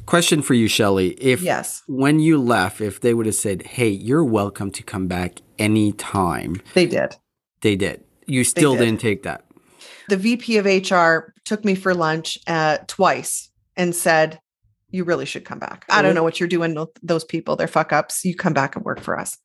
Question 0.06 0.42
for 0.42 0.54
you, 0.54 0.68
Shelley. 0.68 1.10
If 1.12 1.42
yes, 1.42 1.82
when 1.86 2.20
you 2.20 2.40
left, 2.40 2.80
if 2.80 3.00
they 3.00 3.14
would 3.14 3.26
have 3.26 3.34
said, 3.34 3.62
Hey, 3.62 3.88
you're 3.88 4.24
welcome 4.24 4.70
to 4.72 4.82
come 4.82 5.06
back 5.06 5.40
anytime. 5.58 6.60
They 6.74 6.86
did. 6.86 7.16
They 7.62 7.76
did. 7.76 8.04
You 8.26 8.44
still 8.44 8.76
did. 8.76 8.90
not 8.90 9.00
take 9.00 9.22
that. 9.22 9.44
The 10.08 10.16
VP 10.16 10.58
of 10.58 10.66
HR 10.66 11.32
took 11.44 11.64
me 11.64 11.74
for 11.74 11.94
lunch 11.94 12.38
uh, 12.46 12.78
twice 12.86 13.50
and 13.76 13.94
said, 13.94 14.40
you 14.94 15.02
really 15.02 15.26
should 15.26 15.44
come 15.44 15.58
back. 15.58 15.84
I 15.88 16.02
don't 16.02 16.14
know 16.14 16.22
what 16.22 16.38
you're 16.38 16.48
doing 16.48 16.74
with 16.74 16.90
those 17.02 17.24
people. 17.24 17.56
They're 17.56 17.66
fuck 17.66 17.92
ups. 17.92 18.24
You 18.24 18.36
come 18.36 18.52
back 18.52 18.76
and 18.76 18.84
work 18.84 19.00
for 19.00 19.18
us. 19.18 19.36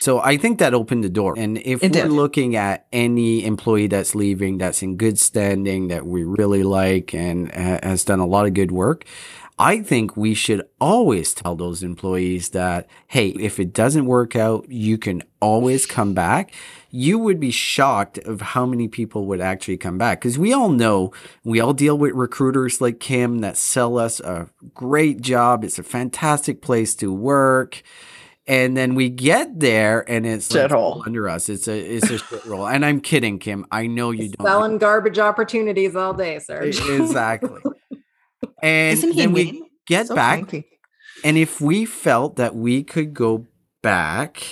So 0.00 0.20
I 0.20 0.38
think 0.38 0.58
that 0.58 0.72
opened 0.72 1.04
the 1.04 1.10
door. 1.10 1.34
And 1.36 1.58
if 1.58 1.82
it 1.82 1.94
we're 1.94 2.04
did. 2.04 2.12
looking 2.12 2.56
at 2.56 2.86
any 2.92 3.44
employee 3.44 3.88
that's 3.88 4.14
leaving, 4.14 4.56
that's 4.56 4.82
in 4.82 4.96
good 4.96 5.18
standing, 5.18 5.88
that 5.88 6.06
we 6.06 6.24
really 6.24 6.62
like 6.62 7.14
and 7.14 7.52
has 7.52 8.04
done 8.04 8.20
a 8.20 8.26
lot 8.26 8.46
of 8.46 8.54
good 8.54 8.72
work, 8.72 9.04
I 9.58 9.80
think 9.82 10.16
we 10.16 10.34
should 10.34 10.66
always 10.80 11.32
tell 11.32 11.56
those 11.56 11.82
employees 11.82 12.50
that, 12.50 12.88
hey, 13.06 13.28
if 13.28 13.58
it 13.58 13.72
doesn't 13.72 14.06
work 14.06 14.36
out, 14.36 14.70
you 14.70 14.98
can 14.98 15.22
always 15.40 15.86
come 15.86 16.14
back. 16.14 16.52
You 16.96 17.18
would 17.18 17.38
be 17.38 17.50
shocked 17.50 18.16
of 18.18 18.40
how 18.40 18.64
many 18.64 18.88
people 18.88 19.26
would 19.26 19.40
actually 19.40 19.76
come 19.76 19.98
back. 19.98 20.20
Because 20.20 20.38
we 20.38 20.54
all 20.54 20.70
know, 20.70 21.12
we 21.44 21.60
all 21.60 21.74
deal 21.74 21.98
with 21.98 22.14
recruiters 22.14 22.80
like 22.80 23.00
Kim 23.00 23.40
that 23.40 23.58
sell 23.58 23.98
us 23.98 24.18
a 24.20 24.48
great 24.72 25.20
job. 25.20 25.62
It's 25.62 25.78
a 25.78 25.82
fantastic 25.82 26.62
place 26.62 26.94
to 26.96 27.12
work. 27.12 27.82
And 28.46 28.76
then 28.76 28.94
we 28.94 29.10
get 29.10 29.60
there 29.60 30.08
and 30.08 30.24
it's 30.24 30.50
like 30.54 30.70
hole 30.70 31.02
under 31.04 31.28
us. 31.28 31.50
It's 31.50 31.68
a 31.68 31.78
it's 31.78 32.08
a 32.08 32.18
shit 32.30 32.44
roll. 32.46 32.66
And 32.66 32.82
I'm 32.82 33.00
kidding, 33.00 33.40
Kim. 33.40 33.66
I 33.70 33.88
know 33.88 34.10
you 34.10 34.30
don't 34.30 34.46
selling 34.46 34.78
garbage 34.78 35.18
opportunities 35.18 35.96
all 35.96 36.14
day, 36.14 36.38
sir. 36.38 36.62
Exactly. 36.62 37.60
And 38.62 39.02
then 39.18 39.32
we 39.32 39.68
get 39.86 40.06
so 40.06 40.14
back. 40.14 40.50
And 41.24 41.36
if 41.36 41.60
we 41.60 41.84
felt 41.84 42.36
that 42.36 42.54
we 42.54 42.82
could 42.84 43.12
go 43.12 43.46
back, 43.82 44.46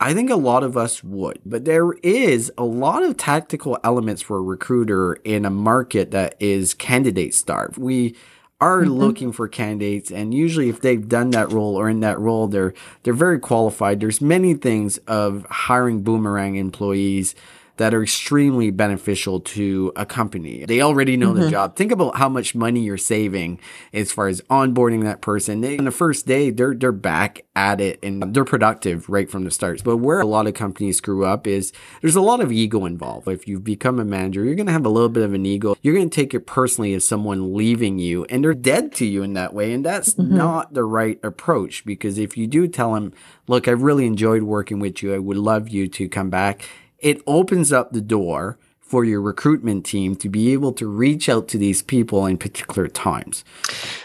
I 0.00 0.14
think 0.14 0.30
a 0.30 0.36
lot 0.36 0.62
of 0.62 0.76
us 0.76 1.02
would. 1.02 1.40
But 1.44 1.64
there 1.64 1.92
is 2.02 2.52
a 2.56 2.64
lot 2.64 3.02
of 3.02 3.16
tactical 3.16 3.78
elements 3.82 4.22
for 4.22 4.38
a 4.38 4.42
recruiter 4.42 5.14
in 5.24 5.44
a 5.44 5.50
market 5.50 6.12
that 6.12 6.36
is 6.38 6.74
candidate 6.74 7.34
starved. 7.34 7.78
We 7.78 8.14
are 8.60 8.82
mm-hmm. 8.82 8.90
looking 8.90 9.32
for 9.32 9.46
candidates 9.46 10.10
and 10.10 10.34
usually 10.34 10.68
if 10.68 10.80
they've 10.80 11.08
done 11.08 11.30
that 11.30 11.50
role 11.52 11.76
or 11.76 11.88
in 11.88 12.00
that 12.00 12.18
role 12.18 12.48
they're 12.48 12.74
they're 13.04 13.14
very 13.14 13.38
qualified 13.38 14.00
there's 14.00 14.20
many 14.20 14.52
things 14.52 14.98
of 15.06 15.46
hiring 15.48 16.02
boomerang 16.02 16.56
employees 16.56 17.36
that 17.78 17.94
are 17.94 18.02
extremely 18.02 18.70
beneficial 18.70 19.40
to 19.40 19.92
a 19.96 20.04
company. 20.04 20.64
They 20.66 20.82
already 20.82 21.16
know 21.16 21.32
mm-hmm. 21.32 21.42
the 21.42 21.50
job. 21.50 21.76
Think 21.76 21.92
about 21.92 22.16
how 22.16 22.28
much 22.28 22.54
money 22.54 22.80
you're 22.80 22.98
saving 22.98 23.60
as 23.92 24.12
far 24.12 24.28
as 24.28 24.40
onboarding 24.42 25.04
that 25.04 25.20
person. 25.20 25.60
They, 25.60 25.78
on 25.78 25.84
the 25.84 25.90
first 25.90 26.26
day, 26.26 26.50
they're 26.50 26.74
they're 26.74 26.92
back 26.92 27.44
at 27.54 27.80
it 27.80 27.98
and 28.02 28.34
they're 28.34 28.44
productive 28.44 29.08
right 29.08 29.30
from 29.30 29.44
the 29.44 29.50
start. 29.50 29.82
But 29.84 29.98
where 29.98 30.20
a 30.20 30.26
lot 30.26 30.46
of 30.46 30.54
companies 30.54 30.98
screw 30.98 31.24
up 31.24 31.46
is 31.46 31.72
there's 32.00 32.16
a 32.16 32.20
lot 32.20 32.40
of 32.40 32.52
ego 32.52 32.84
involved. 32.84 33.28
If 33.28 33.46
you 33.46 33.60
become 33.60 33.98
a 33.98 34.04
manager, 34.04 34.44
you're 34.44 34.54
going 34.54 34.66
to 34.66 34.72
have 34.72 34.86
a 34.86 34.90
little 34.90 35.08
bit 35.08 35.22
of 35.22 35.32
an 35.32 35.46
ego. 35.46 35.76
You're 35.82 35.94
going 35.94 36.10
to 36.10 36.14
take 36.14 36.34
it 36.34 36.46
personally 36.46 36.94
as 36.94 37.06
someone 37.06 37.54
leaving 37.54 37.98
you 37.98 38.24
and 38.26 38.44
they're 38.44 38.54
dead 38.54 38.92
to 38.96 39.06
you 39.06 39.22
in 39.22 39.34
that 39.34 39.54
way. 39.54 39.72
And 39.72 39.84
that's 39.84 40.14
mm-hmm. 40.14 40.36
not 40.36 40.74
the 40.74 40.84
right 40.84 41.18
approach 41.22 41.84
because 41.84 42.18
if 42.18 42.36
you 42.36 42.46
do 42.46 42.66
tell 42.66 42.94
them, 42.94 43.12
look, 43.46 43.68
I 43.68 43.72
really 43.72 44.06
enjoyed 44.06 44.42
working 44.42 44.80
with 44.80 45.02
you. 45.02 45.14
I 45.14 45.18
would 45.18 45.36
love 45.36 45.68
you 45.68 45.88
to 45.88 46.08
come 46.08 46.30
back 46.30 46.64
it 46.98 47.22
opens 47.26 47.72
up 47.72 47.92
the 47.92 48.00
door 48.00 48.58
for 48.80 49.04
your 49.04 49.20
recruitment 49.20 49.84
team 49.84 50.16
to 50.16 50.28
be 50.28 50.52
able 50.52 50.72
to 50.72 50.86
reach 50.86 51.28
out 51.28 51.46
to 51.48 51.58
these 51.58 51.82
people 51.82 52.24
in 52.24 52.38
particular 52.38 52.88
times. 52.88 53.44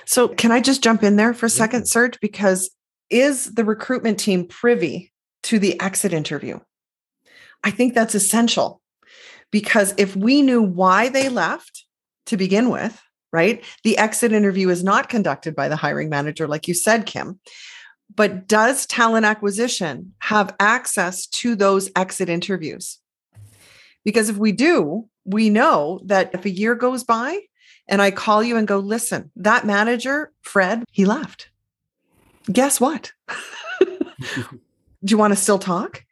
So, 0.06 0.28
can 0.28 0.52
I 0.52 0.60
just 0.60 0.84
jump 0.84 1.04
in 1.04 1.16
there 1.16 1.34
for 1.34 1.46
a 1.46 1.50
second, 1.50 1.88
Serge? 1.88 2.20
Because 2.20 2.70
is 3.10 3.54
the 3.54 3.64
recruitment 3.64 4.20
team 4.20 4.46
privy 4.46 5.12
to 5.44 5.60
the 5.60 5.80
exit 5.80 6.14
interview? 6.14 6.60
I 7.64 7.72
think 7.72 7.94
that's 7.94 8.16
essential 8.16 8.82
because 9.52 9.94
if 9.98 10.16
we 10.16 10.42
knew 10.42 10.62
why 10.62 11.10
they 11.10 11.30
left 11.30 11.86
to 12.26 12.38
begin 12.38 12.70
with, 12.70 13.02
right? 13.32 13.64
The 13.84 13.98
exit 13.98 14.34
interview 14.34 14.70
is 14.70 14.84
not 14.84 15.10
conducted 15.10 15.56
by 15.56 15.70
the 15.70 15.76
hiring 15.76 16.10
manager, 16.10 16.48
like 16.48 16.68
you 16.68 16.74
said, 16.74 17.06
Kim. 17.06 17.40
But 18.16 18.48
does 18.48 18.86
talent 18.86 19.26
acquisition 19.26 20.14
have 20.20 20.56
access 20.60 21.26
to 21.28 21.56
those 21.56 21.90
exit 21.96 22.30
interviews? 22.30 23.00
Because 24.04 24.30
if 24.30 24.38
we 24.38 24.52
do, 24.52 25.08
we 25.26 25.50
know 25.50 26.02
that 26.06 26.32
if 26.34 26.46
a 26.46 26.50
year 26.50 26.76
goes 26.76 27.04
by 27.04 27.40
and 27.88 28.02
I 28.02 28.12
call 28.12 28.44
you 28.44 28.58
and 28.58 28.68
go, 28.68 28.80
listen, 28.80 29.32
that 29.38 29.66
manager, 29.66 30.32
Fred, 30.42 30.84
he 30.92 31.06
left. 31.06 31.50
Guess 32.52 32.80
what? 32.80 33.12
do 33.80 34.00
you 35.04 35.18
want 35.18 35.34
to 35.34 35.40
still 35.40 35.60
talk? 35.60 36.04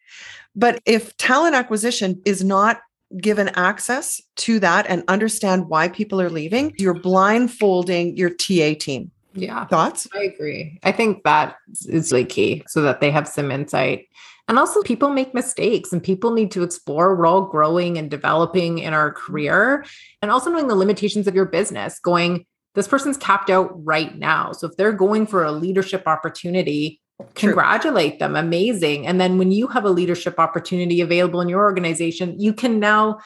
But 0.56 0.82
if 0.86 1.16
talent 1.18 1.56
acquisition 1.56 2.22
is 2.26 2.44
not 2.44 2.82
given 3.18 3.50
access 3.50 4.22
to 4.38 4.60
that 4.60 4.86
and 4.88 5.04
understand 5.08 5.68
why 5.68 5.90
people 5.90 6.22
are 6.22 6.30
leaving, 6.30 6.74
you're 6.78 6.94
blindfolding 6.94 8.16
your 8.16 8.30
TA 8.30 8.74
team. 8.80 9.12
Yeah. 9.34 9.66
Thoughts? 9.66 10.08
I 10.14 10.24
agree. 10.24 10.80
I 10.84 10.92
think 10.92 11.24
that 11.24 11.56
is 11.88 12.12
really 12.12 12.26
key 12.26 12.64
so 12.68 12.82
that 12.82 13.02
they 13.02 13.12
have 13.12 13.28
some 13.28 13.52
insight. 13.52 14.08
And 14.48 14.60
also, 14.60 14.82
people 14.82 15.10
make 15.10 15.34
mistakes 15.34 15.94
and 15.94 16.04
people 16.04 16.32
need 16.34 16.52
to 16.52 16.64
explore. 16.64 17.16
We're 17.16 17.28
all 17.28 17.46
growing 17.46 17.98
and 17.98 18.10
developing 18.10 18.80
in 18.80 18.94
our 18.94 19.12
career. 19.12 19.86
And 20.22 20.30
also 20.30 20.50
knowing 20.50 20.68
the 20.68 20.76
limitations 20.76 21.28
of 21.28 21.36
your 21.36 21.46
business, 21.46 22.00
going, 22.00 22.46
this 22.76 22.88
person's 22.88 23.18
capped 23.18 23.50
out 23.50 23.70
right 23.86 24.18
now. 24.18 24.52
So 24.52 24.68
if 24.68 24.76
they're 24.76 24.92
going 24.92 25.28
for 25.28 25.44
a 25.44 25.52
leadership 25.52 26.04
opportunity, 26.06 27.02
congratulate 27.36 28.18
them 28.18 28.36
amazing 28.36 29.06
and 29.06 29.22
then 29.22 29.38
when 29.38 29.52
you 29.52 29.68
have 29.68 29.86
a 29.86 29.90
leadership 29.90 30.40
opportunity 30.40 31.02
available 31.02 31.40
in 31.40 31.48
your 31.48 31.62
organization 31.62 32.40
you 32.40 32.52
can 32.52 32.80
now 32.80 33.20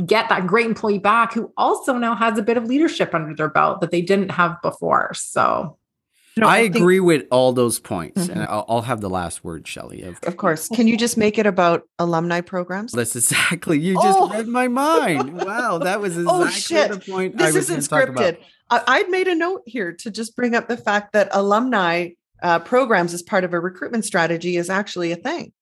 get 0.00 0.28
that 0.28 0.46
great 0.46 0.66
employee 0.66 0.98
back 0.98 1.32
who 1.32 1.52
also 1.56 1.94
now 1.94 2.14
has 2.14 2.38
a 2.38 2.42
bit 2.42 2.56
of 2.56 2.64
leadership 2.64 3.14
under 3.14 3.34
their 3.34 3.48
belt 3.48 3.80
that 3.80 3.90
they 3.90 4.02
didn't 4.02 4.30
have 4.30 4.60
before 4.62 5.12
so 5.14 5.76
no, 6.36 6.46
I, 6.46 6.56
I 6.56 6.62
think- 6.62 6.76
agree 6.76 7.00
with 7.00 7.26
all 7.30 7.52
those 7.52 7.78
points, 7.78 8.22
mm-hmm. 8.22 8.32
and 8.32 8.42
I'll, 8.42 8.64
I'll, 8.68 8.82
have 8.82 9.00
the 9.00 9.10
last 9.10 9.42
word, 9.42 9.66
Shelley. 9.66 10.02
Of-, 10.02 10.20
of 10.22 10.36
course. 10.36 10.68
Can 10.68 10.86
you 10.86 10.96
just 10.96 11.16
make 11.16 11.38
it 11.38 11.46
about 11.46 11.82
alumni 11.98 12.40
programs? 12.40 12.92
That's 12.92 13.16
exactly. 13.16 13.78
You 13.78 13.94
just 13.94 14.18
oh. 14.18 14.30
read 14.30 14.48
my 14.48 14.68
mind. 14.68 15.38
Wow, 15.50 15.78
that 15.78 16.00
was 16.00 16.16
oh, 16.18 16.44
exactly 16.44 16.78
oh, 16.78 16.94
the 16.94 17.12
point. 17.12 17.36
This 17.36 17.56
isn't 17.56 17.80
scripted. 17.80 18.38
I- 18.70 19.02
would 19.02 19.10
made 19.10 19.26
a 19.26 19.34
note 19.34 19.62
here 19.66 19.92
to 19.94 20.10
just 20.10 20.36
bring 20.36 20.54
up 20.54 20.68
the 20.68 20.76
fact 20.76 21.12
that 21.12 21.28
alumni 21.32 22.10
uh, 22.42 22.60
programs 22.60 23.12
as 23.12 23.22
part 23.22 23.44
of 23.44 23.52
a 23.52 23.60
recruitment 23.60 24.04
strategy 24.04 24.56
is 24.56 24.70
actually 24.70 25.12
a 25.12 25.16
thing. 25.16 25.52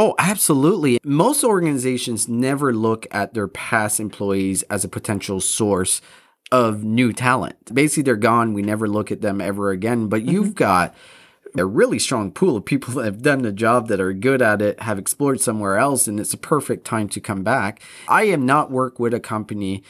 Oh, 0.00 0.14
absolutely. 0.16 1.00
Most 1.02 1.42
organizations 1.42 2.28
never 2.28 2.72
look 2.72 3.08
at 3.10 3.34
their 3.34 3.48
past 3.48 3.98
employees 3.98 4.62
as 4.70 4.84
a 4.84 4.88
potential 4.88 5.40
source 5.40 6.00
of 6.52 6.84
new 6.84 7.12
talent. 7.12 7.74
Basically, 7.74 8.04
they're 8.04 8.14
gone. 8.14 8.54
We 8.54 8.62
never 8.62 8.86
look 8.86 9.10
at 9.10 9.22
them 9.22 9.40
ever 9.40 9.72
again. 9.72 10.06
But 10.06 10.20
mm-hmm. 10.20 10.30
you've 10.30 10.54
got 10.54 10.94
a 11.56 11.66
really 11.66 11.98
strong 11.98 12.30
pool 12.30 12.56
of 12.56 12.64
people 12.64 12.94
that 12.94 13.06
have 13.06 13.22
done 13.22 13.42
the 13.42 13.50
job 13.50 13.88
that 13.88 13.98
are 14.00 14.12
good 14.12 14.40
at 14.40 14.62
it, 14.62 14.80
have 14.82 15.00
explored 15.00 15.40
somewhere 15.40 15.78
else, 15.78 16.06
and 16.06 16.20
it's 16.20 16.32
a 16.32 16.38
perfect 16.38 16.84
time 16.84 17.08
to 17.08 17.20
come 17.20 17.42
back. 17.42 17.82
I 18.06 18.26
have 18.26 18.38
not 18.38 18.70
worked 18.70 19.00
with 19.00 19.12
a 19.14 19.18
company 19.18 19.82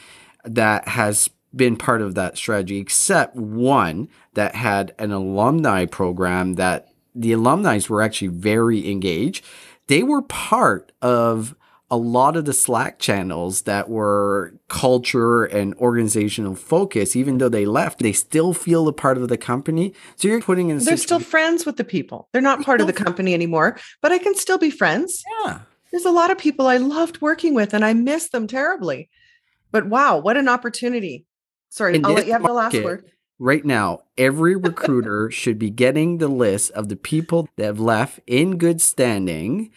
that 0.43 0.89
has 0.89 1.29
been 1.55 1.77
part 1.77 2.01
of 2.01 2.15
that 2.15 2.39
strategy, 2.39 2.79
except 2.79 3.37
one 3.37 4.09
that 4.33 4.55
had 4.55 4.95
an 4.99 5.13
alumni 5.13 5.85
program 5.85 6.55
that 6.55 6.89
the 7.15 7.33
alumni 7.33 7.79
were 7.91 8.01
actually 8.01 8.29
very 8.29 8.91
engaged. 8.91 9.45
They 9.89 10.03
were 10.03 10.23
part 10.23 10.93
of 11.03 11.55
a 11.91 11.97
lot 11.97 12.37
of 12.37 12.45
the 12.45 12.53
Slack 12.53 12.99
channels 12.99 13.63
that 13.63 13.89
were 13.89 14.55
culture 14.69 15.45
and 15.45 15.75
organizational 15.77 16.55
focus, 16.55 17.17
even 17.17 17.39
though 17.39 17.49
they 17.49 17.65
left, 17.65 18.01
they 18.01 18.13
still 18.13 18.53
feel 18.53 18.87
a 18.89 18.93
part 18.93 19.17
of 19.17 19.29
the 19.29 19.39
company. 19.39 19.95
So 20.17 20.29
you're 20.29 20.43
putting 20.43 20.69
in. 20.69 20.79
They're 20.79 20.99
still 20.99 21.21
friends 21.21 21.65
with 21.65 21.79
the 21.79 21.85
people. 21.85 22.29
They're 22.33 22.43
not 22.43 22.63
part 22.63 22.81
of 22.81 22.87
the 22.87 22.93
company 22.93 23.33
anymore, 23.33 23.79
but 24.03 24.13
I 24.13 24.19
can 24.19 24.35
still 24.35 24.59
be 24.59 24.71
friends. 24.71 25.25
Yeah. 25.45 25.61
There's 25.91 26.05
a 26.05 26.11
lot 26.11 26.31
of 26.31 26.37
people 26.37 26.67
I 26.67 26.77
loved 26.77 27.23
working 27.23 27.55
with, 27.55 27.73
and 27.73 27.85
I 27.85 27.95
miss 27.95 28.29
them 28.29 28.47
terribly. 28.47 29.09
But 29.71 29.87
wow, 29.87 30.19
what 30.19 30.37
an 30.37 30.49
opportunity! 30.49 31.25
Sorry, 31.71 31.97
in 31.97 32.05
I'll 32.05 32.13
let 32.13 32.27
you 32.27 32.33
have 32.33 32.43
the 32.43 32.53
last 32.53 32.75
word. 32.83 33.11
Right 33.39 33.65
now, 33.65 34.01
every 34.17 34.57
recruiter 34.57 35.31
should 35.33 35.59
be 35.59 35.71
getting 35.71 36.19
the 36.19 36.29
list 36.29 36.71
of 36.73 36.89
the 36.89 36.97
people 36.97 37.49
that 37.57 37.65
have 37.65 37.81
left 37.81 38.21
in 38.27 38.59
good 38.59 38.81
standing 38.81 39.71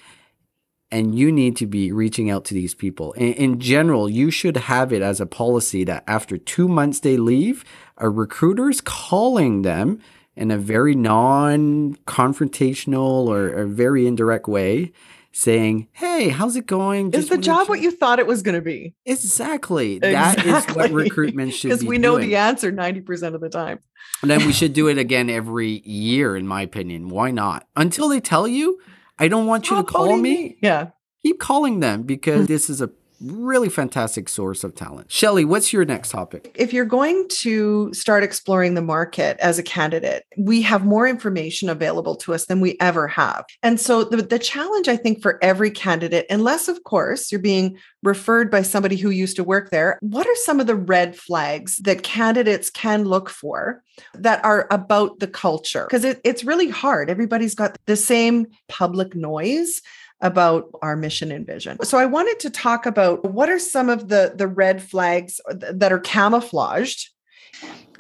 and 0.92 1.18
you 1.18 1.32
need 1.32 1.56
to 1.56 1.66
be 1.66 1.92
reaching 1.92 2.30
out 2.30 2.44
to 2.46 2.54
these 2.54 2.76
people. 2.76 3.14
In, 3.14 3.34
in, 3.34 3.60
general, 3.60 4.10
you 4.10 4.30
should 4.30 4.58
have 4.58 4.92
it 4.92 5.02
as 5.02 5.22
a 5.22 5.26
policy 5.26 5.86
that 5.86 6.04
after 6.06 6.38
two 6.38 6.68
months 6.68 7.00
they 7.00 7.16
leave, 7.16 7.64
a 7.98 8.10
recruiter's 8.10 8.82
calling 8.82 9.62
them 9.62 10.00
in 10.36 10.52
a 10.52 10.58
very 10.58 10.96
non 10.96 11.96
confrontational 12.08 13.28
or 13.28 13.48
a 13.50 13.66
very 13.66 14.06
indirect 14.06 14.48
way 14.48 14.92
saying, 15.32 15.88
"Hey, 15.92 16.30
how's 16.30 16.56
it 16.56 16.66
going?" 16.66 17.12
Just 17.12 17.24
is 17.24 17.30
the 17.30 17.38
job 17.38 17.70
what 17.70 17.82
you 17.82 17.92
thought 17.92 18.20
it 18.20 18.28
was 18.28 18.42
going 18.42 18.56
to 18.56 18.62
be? 18.62 18.96
Exactly. 19.06 19.96
exactly. 19.96 20.52
That 20.52 20.70
is 20.70 20.76
what 20.76 20.92
recruitment 20.92 21.54
should 21.56 21.70
be. 21.70 21.74
Because 21.76 21.86
we 21.86 21.98
know 21.98 22.18
doing. 22.18 22.30
the 22.30 22.36
answer 22.38 22.72
ninety 22.72 23.02
percent 23.02 23.36
of 23.36 23.42
the 23.42 23.50
time. 23.50 23.80
And 24.22 24.30
then 24.30 24.46
we 24.46 24.54
should 24.54 24.74
do 24.74 24.88
it 24.88 24.98
again 25.00 25.30
every 25.30 25.82
year, 25.88 26.36
in 26.36 26.48
my 26.48 26.62
opinion. 26.62 27.10
Why 27.10 27.32
not? 27.32 27.68
Until 27.76 28.10
they 28.10 28.20
tell 28.20 28.48
you, 28.48 28.80
I 29.18 29.28
don't 29.28 29.48
want 29.48 29.70
you 29.70 29.78
to 29.78 29.84
call 29.84 30.18
me. 30.18 30.58
Yeah. 30.62 30.90
Keep 31.24 31.40
calling 31.40 31.82
them 31.82 32.04
because 32.04 32.46
mm. 32.46 32.48
this 32.48 32.70
is 32.70 32.82
a 32.82 32.90
really 33.22 33.70
fantastic 33.70 34.28
source 34.28 34.64
of 34.64 34.76
talent. 34.76 35.12
Shelley, 35.12 35.46
what's 35.46 35.72
your 35.72 35.86
next 35.86 36.12
topic? 36.12 36.52
If 36.56 36.74
you're 36.74 36.86
going 36.86 37.28
to 37.30 37.94
start 37.94 38.24
exploring 38.24 38.74
the 38.74 38.82
market 38.82 39.38
as 39.40 39.60
a 39.60 39.64
candidate, 39.64 40.26
we 40.38 40.62
have 40.64 40.86
more 40.86 41.08
information 41.08 41.70
available 41.70 42.16
to 42.18 42.34
us 42.34 42.46
than 42.46 42.62
we 42.62 42.78
ever 42.80 43.08
have. 43.08 43.46
And 43.64 43.80
so 43.80 44.04
the, 44.04 44.18
the 44.18 44.40
challenge, 44.40 44.88
I 44.88 44.98
think, 44.98 45.22
for 45.22 45.38
every 45.44 45.72
candidate, 45.72 46.26
unless, 46.30 46.68
of 46.68 46.84
course, 46.84 47.32
you're 47.32 47.42
being 47.42 47.78
referred 48.04 48.50
by 48.50 48.64
somebody 48.64 48.96
who 48.96 49.10
used 49.10 49.36
to 49.36 49.44
work 49.44 49.70
there, 49.70 50.00
what 50.02 50.28
are 50.28 50.36
some 50.36 50.60
of 50.60 50.68
the 50.68 50.76
red 50.76 51.16
flags 51.16 51.78
that 51.78 52.04
candidates 52.04 52.70
can 52.70 53.06
look 53.06 53.30
for 53.30 53.84
that 54.16 54.44
are 54.44 54.68
about 54.72 55.20
the 55.20 55.28
culture? 55.28 55.86
Because 55.86 56.04
it, 56.04 56.20
it's 56.24 56.44
really 56.44 56.70
hard. 56.70 57.10
Everybody's 57.10 57.56
got 57.56 57.78
the 57.86 57.96
same 57.96 58.48
public 58.68 59.16
noise 59.16 59.82
about 60.22 60.70
our 60.82 60.96
mission 60.96 61.32
and 61.32 61.46
vision. 61.46 61.78
So 61.84 61.98
I 61.98 62.06
wanted 62.06 62.40
to 62.42 62.50
talk 62.50 62.86
about 62.86 63.24
what 63.32 63.50
are 63.50 63.60
some 63.60 63.90
of 63.90 64.10
the 64.10 64.34
the 64.36 64.48
red 64.48 64.82
flags 64.82 65.42
that 65.50 65.92
are 65.92 66.00
camouflaged. 66.00 67.10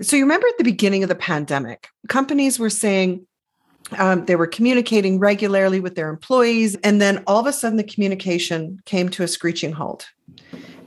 So 0.02 0.16
you 0.16 0.24
remember 0.24 0.48
at 0.48 0.58
the 0.58 0.64
beginning 0.64 1.04
of 1.04 1.10
the 1.10 1.16
pandemic, 1.16 1.88
companies 2.08 2.58
were 2.60 2.70
saying 2.70 3.26
um, 3.98 4.26
they 4.26 4.36
were 4.36 4.48
communicating 4.48 5.20
regularly 5.20 5.80
with 5.80 5.96
their 5.96 6.10
employees, 6.10 6.76
and 6.84 7.02
then 7.02 7.24
all 7.28 7.40
of 7.40 7.46
a 7.46 7.54
sudden 7.54 7.78
the 7.78 7.84
communication 7.84 8.80
came 8.86 9.10
to 9.10 9.24
a 9.24 9.28
screeching 9.28 9.74
halt. 9.74 10.08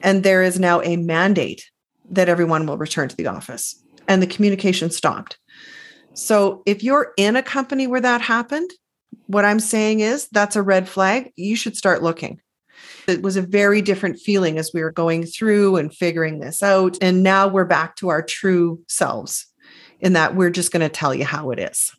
And 0.03 0.23
there 0.23 0.43
is 0.43 0.59
now 0.59 0.81
a 0.83 0.97
mandate 0.97 1.71
that 2.11 2.29
everyone 2.29 2.67
will 2.67 2.79
return 2.79 3.09
to 3.09 3.17
the 3.17 3.27
office, 3.27 3.83
and 4.09 4.23
the 4.23 4.27
communication 4.27 4.91
stopped. 4.91 5.39
So 6.15 6.63
if 6.65 6.83
you're 6.83 7.13
in 7.17 7.37
a 7.37 7.43
company 7.43 7.87
where 7.87 8.01
that 8.01 8.21
happened, 8.21 8.71
what 9.27 9.45
I'm 9.45 9.61
saying 9.61 10.01
is 10.01 10.29
that's 10.29 10.57
a 10.57 10.63
red 10.63 10.89
flag. 10.89 11.33
You 11.37 11.57
should 11.57 11.77
start 11.77 12.03
looking. 12.03 12.41
It 13.07 13.23
was 13.23 13.37
a 13.37 13.43
very 13.43 13.83
different 13.83 14.19
feeling 14.19 14.59
as 14.59 14.71
we 14.73 14.83
were 14.83 14.93
going 14.93 15.27
through 15.27 15.77
and 15.77 15.95
figuring 15.95 16.41
this 16.41 16.63
out. 16.63 16.97
And 17.03 17.23
now 17.23 17.49
we're 17.49 17.65
back 17.65 17.97
to 17.97 18.09
our 18.09 18.23
true 18.23 18.81
selves 18.89 19.47
in 20.01 20.15
that 20.15 20.35
we're 20.35 20.51
just 20.51 20.73
going 20.73 20.81
to 20.81 20.89
tell 20.89 21.15
you 21.15 21.25
how 21.25 21.51
it 21.51 21.59
is. 21.59 21.93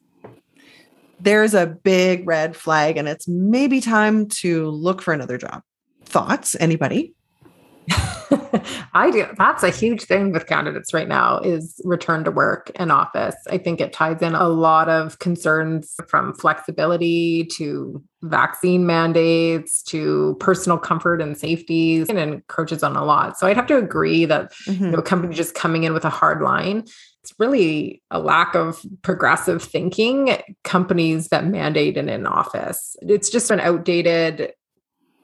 There's 1.20 1.54
a 1.54 1.66
big 1.66 2.28
red 2.28 2.56
flag, 2.56 2.98
and 2.98 3.08
it's 3.08 3.28
maybe 3.28 3.82
time 3.82 4.28
to 4.28 4.70
look 4.70 5.02
for 5.02 5.14
another 5.14 5.38
job. 5.38 5.62
Thoughts? 6.04 6.56
Anybody? 6.60 7.16
I 8.94 9.12
do. 9.12 9.26
That's 9.38 9.64
a 9.64 9.70
huge 9.70 10.04
thing 10.04 10.32
with 10.32 10.48
candidates 10.48 10.94
right 10.94 11.08
now 11.08 11.40
is 11.40 11.80
return 11.84 12.24
to 12.24 12.32
work 12.32 12.72
in 12.76 12.92
office. 12.92 13.36
I 13.50 13.58
think 13.58 13.82
it 13.82 13.94
ties 13.94 14.22
in 14.22 14.34
a 14.36 14.48
lot 14.48 14.90
of 14.90 15.20
concerns 15.20 15.96
from 16.08 16.34
flexibility 16.34 17.46
to 17.54 18.04
vaccine 18.24 18.86
mandates 18.86 19.84
to 19.84 20.36
personal 20.40 20.78
comfort 20.78 21.22
and 21.22 21.38
safety 21.38 22.06
and 22.10 22.18
encroaches 22.18 22.82
on 22.84 22.96
a 22.96 23.06
lot. 23.06 23.38
So 23.38 23.48
I'd 23.48 23.58
have 23.58 23.68
to 23.68 23.78
agree 23.78 24.26
that 24.26 24.52
mm-hmm. 24.68 24.86
you 24.86 24.92
know, 24.92 25.00
a 25.00 25.04
company 25.04 25.36
just 25.36 25.54
coming 25.54 25.84
in 25.84 25.94
with 25.94 26.06
a 26.06 26.10
hard 26.10 26.42
line 26.42 26.86
it's 27.24 27.34
really 27.40 28.04
a 28.12 28.20
lack 28.20 28.54
of 28.54 28.86
progressive 29.02 29.64
thinking 29.64 30.38
companies 30.64 31.30
that 31.30 31.48
mandate 31.48 31.98
in 31.98 32.08
an 32.08 32.22
in 32.22 32.28
office 32.28 32.96
it's 33.02 33.32
just 33.32 33.50
an 33.50 33.60
outdated 33.60 34.54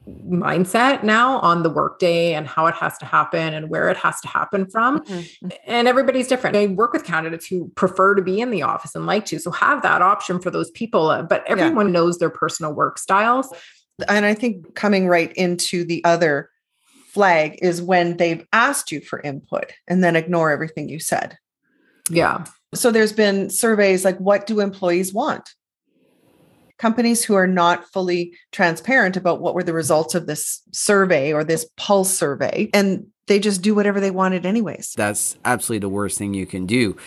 mindset 0.07 1.03
now 1.03 1.39
on 1.39 1.63
the 1.63 1.69
workday 1.69 2.33
and 2.33 2.47
how 2.47 2.65
it 2.65 2.73
has 2.73 2.97
to 2.97 3.05
happen 3.05 3.53
and 3.53 3.69
where 3.69 3.89
it 3.89 3.97
has 3.97 4.19
to 4.21 4.27
happen 4.27 4.69
from. 4.69 4.99
Mm-hmm. 5.01 5.49
And 5.67 5.87
everybody's 5.87 6.27
different. 6.27 6.55
I 6.55 6.67
work 6.67 6.93
with 6.93 7.03
candidates 7.03 7.45
who 7.45 7.69
prefer 7.75 8.15
to 8.15 8.21
be 8.21 8.41
in 8.41 8.49
the 8.49 8.63
office 8.63 8.95
and 8.95 9.05
like 9.05 9.25
to. 9.25 9.39
So 9.39 9.51
have 9.51 9.83
that 9.83 10.01
option 10.01 10.39
for 10.39 10.49
those 10.49 10.71
people. 10.71 11.25
But 11.29 11.43
everyone 11.47 11.87
yeah. 11.87 11.93
knows 11.93 12.17
their 12.17 12.29
personal 12.29 12.73
work 12.73 12.97
styles. 12.97 13.53
And 14.07 14.25
I 14.25 14.33
think 14.33 14.73
coming 14.75 15.07
right 15.07 15.31
into 15.33 15.83
the 15.83 16.03
other 16.03 16.49
flag 17.07 17.59
is 17.61 17.81
when 17.81 18.17
they've 18.17 18.45
asked 18.53 18.91
you 18.91 19.01
for 19.01 19.19
input 19.21 19.71
and 19.87 20.03
then 20.03 20.15
ignore 20.15 20.49
everything 20.49 20.89
you 20.89 20.99
said. 20.99 21.37
Yeah. 22.09 22.45
So 22.73 22.89
there's 22.89 23.13
been 23.13 23.49
surveys 23.49 24.03
like 24.05 24.17
what 24.17 24.47
do 24.47 24.61
employees 24.61 25.13
want? 25.13 25.53
Companies 26.81 27.23
who 27.23 27.35
are 27.35 27.47
not 27.47 27.87
fully 27.93 28.33
transparent 28.51 29.15
about 29.15 29.39
what 29.39 29.53
were 29.53 29.61
the 29.63 29.71
results 29.71 30.15
of 30.15 30.25
this 30.25 30.61
survey 30.71 31.31
or 31.31 31.43
this 31.43 31.69
pulse 31.77 32.11
survey 32.17 32.69
and 32.73 33.05
they 33.27 33.39
just 33.39 33.61
do 33.61 33.75
whatever 33.75 33.99
they 33.99 34.09
wanted 34.09 34.47
anyways. 34.47 34.93
That's 34.97 35.37
absolutely 35.45 35.79
the 35.79 35.89
worst 35.89 36.17
thing 36.17 36.33
you 36.33 36.47
can 36.47 36.65
do. 36.65 36.97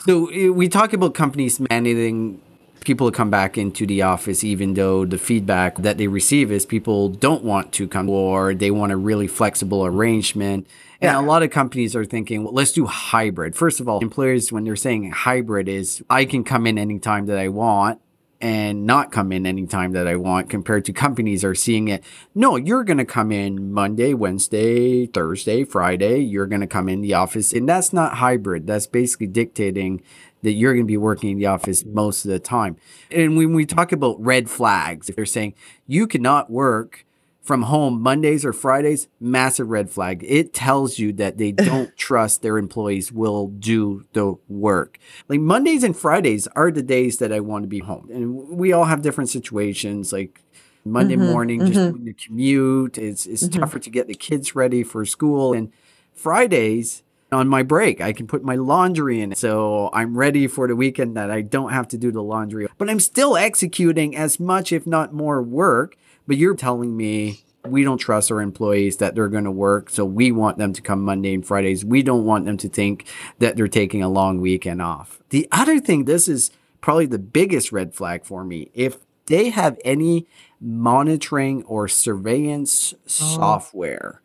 So 0.00 0.26
eh, 0.26 0.50
we 0.50 0.68
talk 0.68 0.92
about 0.92 1.14
companies 1.14 1.58
mandating 1.58 2.40
people 2.84 3.10
to 3.10 3.16
come 3.16 3.30
back 3.30 3.56
into 3.56 3.86
the 3.86 4.02
office 4.02 4.44
even 4.44 4.74
though 4.74 5.06
the 5.06 5.16
feedback 5.16 5.76
that 5.78 5.96
they 5.96 6.08
receive 6.08 6.52
is 6.52 6.66
people 6.66 7.08
don't 7.08 7.42
want 7.42 7.72
to 7.72 7.88
come 7.88 8.10
or 8.10 8.52
they 8.52 8.70
want 8.70 8.92
a 8.92 8.96
really 8.98 9.28
flexible 9.28 9.86
arrangement. 9.86 10.66
And 11.00 11.10
yeah. 11.10 11.18
a 11.18 11.24
lot 11.24 11.42
of 11.42 11.50
companies 11.50 11.96
are 11.96 12.04
thinking, 12.04 12.44
well, 12.44 12.52
let's 12.52 12.72
do 12.72 12.84
hybrid. 12.84 13.56
First 13.56 13.80
of 13.80 13.88
all, 13.88 14.00
employers, 14.00 14.52
when 14.52 14.64
they're 14.64 14.76
saying 14.76 15.10
hybrid, 15.10 15.68
is 15.68 16.04
I 16.10 16.26
can 16.26 16.44
come 16.44 16.66
in 16.66 16.76
anytime 16.76 17.26
that 17.26 17.38
I 17.38 17.48
want 17.48 18.01
and 18.42 18.84
not 18.84 19.12
come 19.12 19.30
in 19.30 19.46
anytime 19.46 19.92
that 19.92 20.08
I 20.08 20.16
want 20.16 20.50
compared 20.50 20.84
to 20.86 20.92
companies 20.92 21.44
are 21.44 21.54
seeing 21.54 21.86
it. 21.86 22.02
No, 22.34 22.56
you're 22.56 22.82
going 22.82 22.98
to 22.98 23.04
come 23.04 23.30
in 23.30 23.72
Monday, 23.72 24.14
Wednesday, 24.14 25.06
Thursday, 25.06 25.62
Friday. 25.62 26.18
You're 26.18 26.48
going 26.48 26.60
to 26.60 26.66
come 26.66 26.88
in 26.88 27.02
the 27.02 27.14
office. 27.14 27.52
And 27.52 27.68
that's 27.68 27.92
not 27.92 28.14
hybrid. 28.14 28.66
That's 28.66 28.88
basically 28.88 29.28
dictating 29.28 30.02
that 30.42 30.52
you're 30.52 30.74
going 30.74 30.84
to 30.84 30.90
be 30.90 30.96
working 30.96 31.30
in 31.30 31.38
the 31.38 31.46
office 31.46 31.84
most 31.84 32.24
of 32.24 32.32
the 32.32 32.40
time. 32.40 32.76
And 33.12 33.36
when 33.36 33.54
we 33.54 33.64
talk 33.64 33.92
about 33.92 34.20
red 34.20 34.50
flags, 34.50 35.08
if 35.08 35.14
they're 35.14 35.24
saying 35.24 35.54
you 35.86 36.08
cannot 36.08 36.50
work 36.50 37.06
from 37.42 37.62
home 37.62 38.00
Mondays 38.00 38.44
or 38.44 38.52
Fridays, 38.52 39.08
massive 39.20 39.68
red 39.68 39.90
flag. 39.90 40.24
It 40.26 40.54
tells 40.54 40.98
you 40.98 41.12
that 41.14 41.38
they 41.38 41.52
don't 41.52 41.94
trust 41.96 42.42
their 42.42 42.56
employees 42.56 43.12
will 43.12 43.48
do 43.48 44.06
the 44.12 44.36
work. 44.48 44.98
Like 45.28 45.40
Mondays 45.40 45.82
and 45.82 45.96
Fridays 45.96 46.46
are 46.48 46.70
the 46.70 46.82
days 46.82 47.18
that 47.18 47.32
I 47.32 47.40
want 47.40 47.64
to 47.64 47.68
be 47.68 47.80
home. 47.80 48.08
And 48.12 48.48
we 48.48 48.72
all 48.72 48.84
have 48.84 49.02
different 49.02 49.30
situations 49.30 50.12
like 50.12 50.40
Monday 50.84 51.16
mm-hmm, 51.16 51.32
morning, 51.32 51.60
mm-hmm. 51.60 51.72
just 51.72 51.92
doing 51.92 52.04
the 52.04 52.14
commute. 52.14 52.96
It's, 52.96 53.26
it's 53.26 53.44
mm-hmm. 53.44 53.60
tougher 53.60 53.78
to 53.80 53.90
get 53.90 54.06
the 54.06 54.14
kids 54.14 54.54
ready 54.54 54.84
for 54.84 55.04
school. 55.04 55.52
And 55.52 55.72
Fridays, 56.14 57.02
on 57.32 57.48
my 57.48 57.62
break, 57.62 58.00
I 58.00 58.12
can 58.12 58.26
put 58.26 58.44
my 58.44 58.54
laundry 58.54 59.20
in. 59.20 59.34
So 59.34 59.90
I'm 59.92 60.16
ready 60.16 60.46
for 60.46 60.68
the 60.68 60.76
weekend 60.76 61.16
that 61.16 61.30
I 61.30 61.40
don't 61.40 61.72
have 61.72 61.88
to 61.88 61.98
do 61.98 62.12
the 62.12 62.22
laundry. 62.22 62.68
But 62.78 62.88
I'm 62.90 63.00
still 63.00 63.36
executing 63.36 64.14
as 64.14 64.38
much, 64.38 64.72
if 64.72 64.86
not 64.86 65.12
more, 65.12 65.42
work 65.42 65.96
but 66.26 66.36
you're 66.36 66.56
telling 66.56 66.96
me 66.96 67.44
we 67.64 67.84
don't 67.84 67.98
trust 67.98 68.30
our 68.32 68.40
employees 68.40 68.96
that 68.96 69.14
they're 69.14 69.28
going 69.28 69.44
to 69.44 69.50
work. 69.50 69.90
So 69.90 70.04
we 70.04 70.32
want 70.32 70.58
them 70.58 70.72
to 70.72 70.82
come 70.82 71.02
Monday 71.02 71.34
and 71.34 71.46
Fridays. 71.46 71.84
We 71.84 72.02
don't 72.02 72.24
want 72.24 72.44
them 72.44 72.56
to 72.58 72.68
think 72.68 73.06
that 73.38 73.56
they're 73.56 73.68
taking 73.68 74.02
a 74.02 74.08
long 74.08 74.40
weekend 74.40 74.82
off. 74.82 75.22
The 75.30 75.48
other 75.52 75.78
thing, 75.78 76.04
this 76.04 76.28
is 76.28 76.50
probably 76.80 77.06
the 77.06 77.18
biggest 77.18 77.70
red 77.70 77.94
flag 77.94 78.24
for 78.24 78.44
me. 78.44 78.70
If 78.74 78.98
they 79.26 79.50
have 79.50 79.78
any 79.84 80.26
monitoring 80.60 81.62
or 81.64 81.86
surveillance 81.86 82.94
oh. 82.94 82.98
software, 83.06 84.20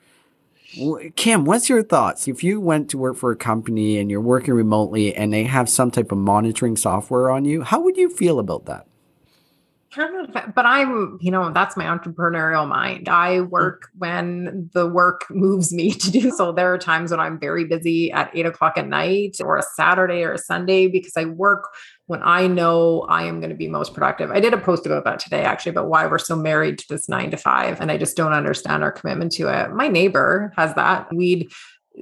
Kim, 1.16 1.46
what's 1.46 1.70
your 1.70 1.84
thoughts? 1.84 2.28
If 2.28 2.44
you 2.44 2.60
went 2.60 2.90
to 2.90 2.98
work 2.98 3.16
for 3.16 3.32
a 3.32 3.36
company 3.36 3.98
and 3.98 4.12
you're 4.12 4.22
working 4.22 4.54
remotely 4.54 5.16
and 5.16 5.32
they 5.32 5.44
have 5.46 5.70
some 5.70 5.92
type 5.92 6.12
of 6.12 6.18
monitoring 6.18 6.76
software 6.76 7.30
on 7.30 7.46
you, 7.46 7.62
how 7.62 7.82
would 7.82 7.98
you 7.98 8.10
feel 8.10 8.38
about 8.38 8.66
that? 8.66 8.87
But 9.96 10.66
I'm, 10.66 11.18
you 11.22 11.32
know, 11.32 11.52
that's 11.52 11.78
my 11.78 11.86
entrepreneurial 11.86 12.68
mind. 12.68 13.08
I 13.10 13.42
work 13.42 13.90
when 13.98 14.70
the 14.74 14.88
work 14.88 15.26
moves 15.30 15.74
me 15.74 15.92
to 15.92 16.12
do 16.12 16.32
so. 16.32 16.52
There 16.52 16.74
are 16.74 16.78
times 16.78 17.12
when 17.12 17.20
I'm 17.20 17.40
very 17.40 17.66
busy 17.66 18.12
at 18.12 18.30
eight 18.34 18.46
o'clock 18.46 18.78
at 18.78 18.88
night 18.88 19.38
or 19.40 19.58
a 19.58 19.62
Saturday 19.62 20.24
or 20.24 20.34
a 20.34 20.38
Sunday 20.38 20.88
because 20.88 21.14
I 21.16 21.26
work 21.26 21.70
when 22.08 22.22
I 22.24 22.48
know 22.48 23.06
I 23.10 23.24
am 23.24 23.40
going 23.40 23.50
to 23.50 23.56
be 23.56 23.68
most 23.68 23.94
productive. 23.94 24.32
I 24.32 24.40
did 24.40 24.54
a 24.54 24.58
post 24.58 24.86
about 24.86 25.04
that 25.06 25.20
today, 25.20 25.44
actually, 25.44 25.72
about 25.72 25.90
why 25.90 26.06
we're 26.06 26.20
so 26.20 26.36
married 26.36 26.80
to 26.80 26.86
this 26.90 27.08
nine 27.10 27.32
to 27.32 27.38
five. 27.38 27.80
And 27.82 27.92
I 27.92 27.98
just 27.98 28.18
don't 28.18 28.34
understand 28.34 28.84
our 28.84 28.92
commitment 28.92 29.32
to 29.34 29.48
it. 29.48 29.72
My 29.72 29.88
neighbor 29.88 30.54
has 30.58 30.74
that. 30.76 31.14
We'd 31.14 31.50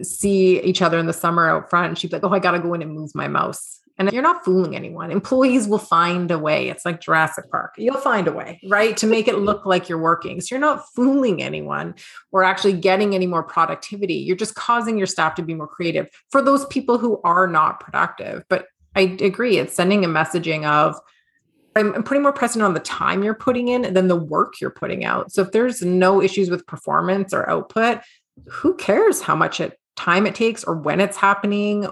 see 0.02 0.62
each 0.62 0.82
other 0.82 1.00
in 1.00 1.06
the 1.06 1.14
summer 1.14 1.50
out 1.50 1.70
front 1.70 1.88
and 1.88 1.98
she'd 1.98 2.10
be 2.10 2.18
like, 2.18 2.24
Oh, 2.24 2.34
I 2.34 2.40
got 2.40 2.52
to 2.52 2.60
go 2.60 2.74
in 2.74 2.82
and 2.82 2.94
move 2.94 3.12
my 3.16 3.28
mouse. 3.28 3.80
And 3.98 4.12
you're 4.12 4.22
not 4.22 4.44
fooling 4.44 4.76
anyone. 4.76 5.10
Employees 5.10 5.68
will 5.68 5.78
find 5.78 6.30
a 6.30 6.38
way. 6.38 6.68
It's 6.68 6.84
like 6.84 7.00
Jurassic 7.00 7.50
Park. 7.50 7.76
You'll 7.78 7.98
find 7.98 8.28
a 8.28 8.34
way, 8.34 8.60
right? 8.68 8.98
To 8.98 9.08
make 9.08 9.30
it 9.30 9.38
look 9.38 9.66
like 9.66 9.88
you're 9.88 9.98
working. 9.98 10.42
So 10.42 10.54
you're 10.54 10.60
not 10.60 10.84
fooling 10.94 11.42
anyone 11.42 11.96
or 12.34 12.44
actually 12.44 12.74
getting 12.74 13.16
any 13.16 13.26
more 13.26 13.42
productivity. 13.42 14.16
You're 14.16 14.36
just 14.36 14.56
causing 14.56 14.98
your 14.98 15.08
staff 15.08 15.36
to 15.36 15.42
be 15.42 15.54
more 15.54 15.68
creative 15.68 16.08
for 16.30 16.42
those 16.42 16.66
people 16.66 16.98
who 16.98 17.22
are 17.24 17.48
not 17.48 17.80
productive. 17.80 18.44
But 18.50 18.68
I 18.96 19.18
agree. 19.22 19.58
It's 19.60 19.74
sending 19.74 20.04
a 20.04 20.10
messaging 20.10 20.66
of, 20.66 21.00
I'm 21.78 22.04
putting 22.04 22.24
more 22.24 22.34
precedent 22.34 22.66
on 22.66 22.74
the 22.74 22.80
time 22.82 23.24
you're 23.24 23.34
putting 23.34 23.68
in 23.70 23.94
than 23.94 24.08
the 24.08 24.16
work 24.16 24.62
you're 24.62 24.70
putting 24.70 25.06
out. 25.06 25.32
So 25.32 25.42
if 25.42 25.52
there's 25.52 25.82
no 25.82 26.22
issues 26.22 26.50
with 26.50 26.68
performance 26.68 27.34
or 27.34 27.50
output, 27.50 28.00
who 28.48 28.76
cares 28.76 29.22
how 29.22 29.36
much 29.36 29.60
it 29.60 29.80
time 29.96 30.28
it 30.28 30.36
takes 30.36 30.64
or 30.64 30.76
when 30.76 31.00
it's 31.00 31.18
happening 31.18 31.88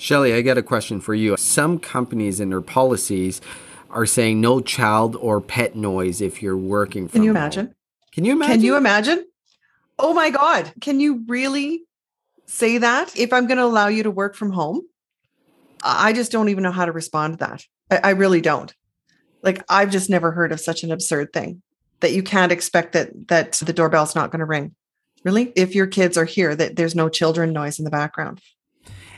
Shelley, 0.00 0.32
I 0.32 0.40
got 0.40 0.56
a 0.56 0.62
question 0.62 0.98
for 0.98 1.12
you. 1.12 1.36
Some 1.36 1.78
companies 1.78 2.40
in 2.40 2.48
their 2.48 2.62
policies 2.62 3.42
are 3.90 4.06
saying 4.06 4.40
no 4.40 4.62
child 4.62 5.14
or 5.16 5.42
pet 5.42 5.76
noise 5.76 6.22
if 6.22 6.42
you're 6.42 6.56
working 6.56 7.06
from 7.06 7.18
Can 7.18 7.22
you 7.22 7.30
imagine? 7.30 7.66
Home. 7.66 7.74
Can 8.10 8.24
you 8.24 8.32
imagine? 8.32 8.54
Can 8.54 8.64
you 8.64 8.76
imagine? 8.78 9.26
Oh 9.98 10.14
my 10.14 10.30
God. 10.30 10.72
Can 10.80 11.00
you 11.00 11.22
really 11.28 11.82
say 12.46 12.78
that? 12.78 13.14
If 13.14 13.34
I'm 13.34 13.46
going 13.46 13.58
to 13.58 13.64
allow 13.64 13.88
you 13.88 14.02
to 14.04 14.10
work 14.10 14.36
from 14.36 14.52
home, 14.52 14.80
I 15.84 16.14
just 16.14 16.32
don't 16.32 16.48
even 16.48 16.62
know 16.62 16.72
how 16.72 16.86
to 16.86 16.92
respond 16.92 17.34
to 17.34 17.46
that. 17.46 17.64
I, 17.90 18.08
I 18.08 18.10
really 18.12 18.40
don't. 18.40 18.74
Like 19.42 19.62
I've 19.68 19.90
just 19.90 20.08
never 20.08 20.30
heard 20.30 20.50
of 20.50 20.60
such 20.60 20.82
an 20.82 20.92
absurd 20.92 21.34
thing 21.34 21.60
that 22.00 22.12
you 22.12 22.22
can't 22.22 22.52
expect 22.52 22.94
that 22.94 23.28
that 23.28 23.52
the 23.52 23.74
doorbell's 23.74 24.14
not 24.14 24.30
going 24.30 24.40
to 24.40 24.46
ring. 24.46 24.74
Really? 25.24 25.52
If 25.56 25.74
your 25.74 25.86
kids 25.86 26.16
are 26.16 26.24
here, 26.24 26.56
that 26.56 26.76
there's 26.76 26.94
no 26.94 27.10
children 27.10 27.52
noise 27.52 27.78
in 27.78 27.84
the 27.84 27.90
background. 27.90 28.40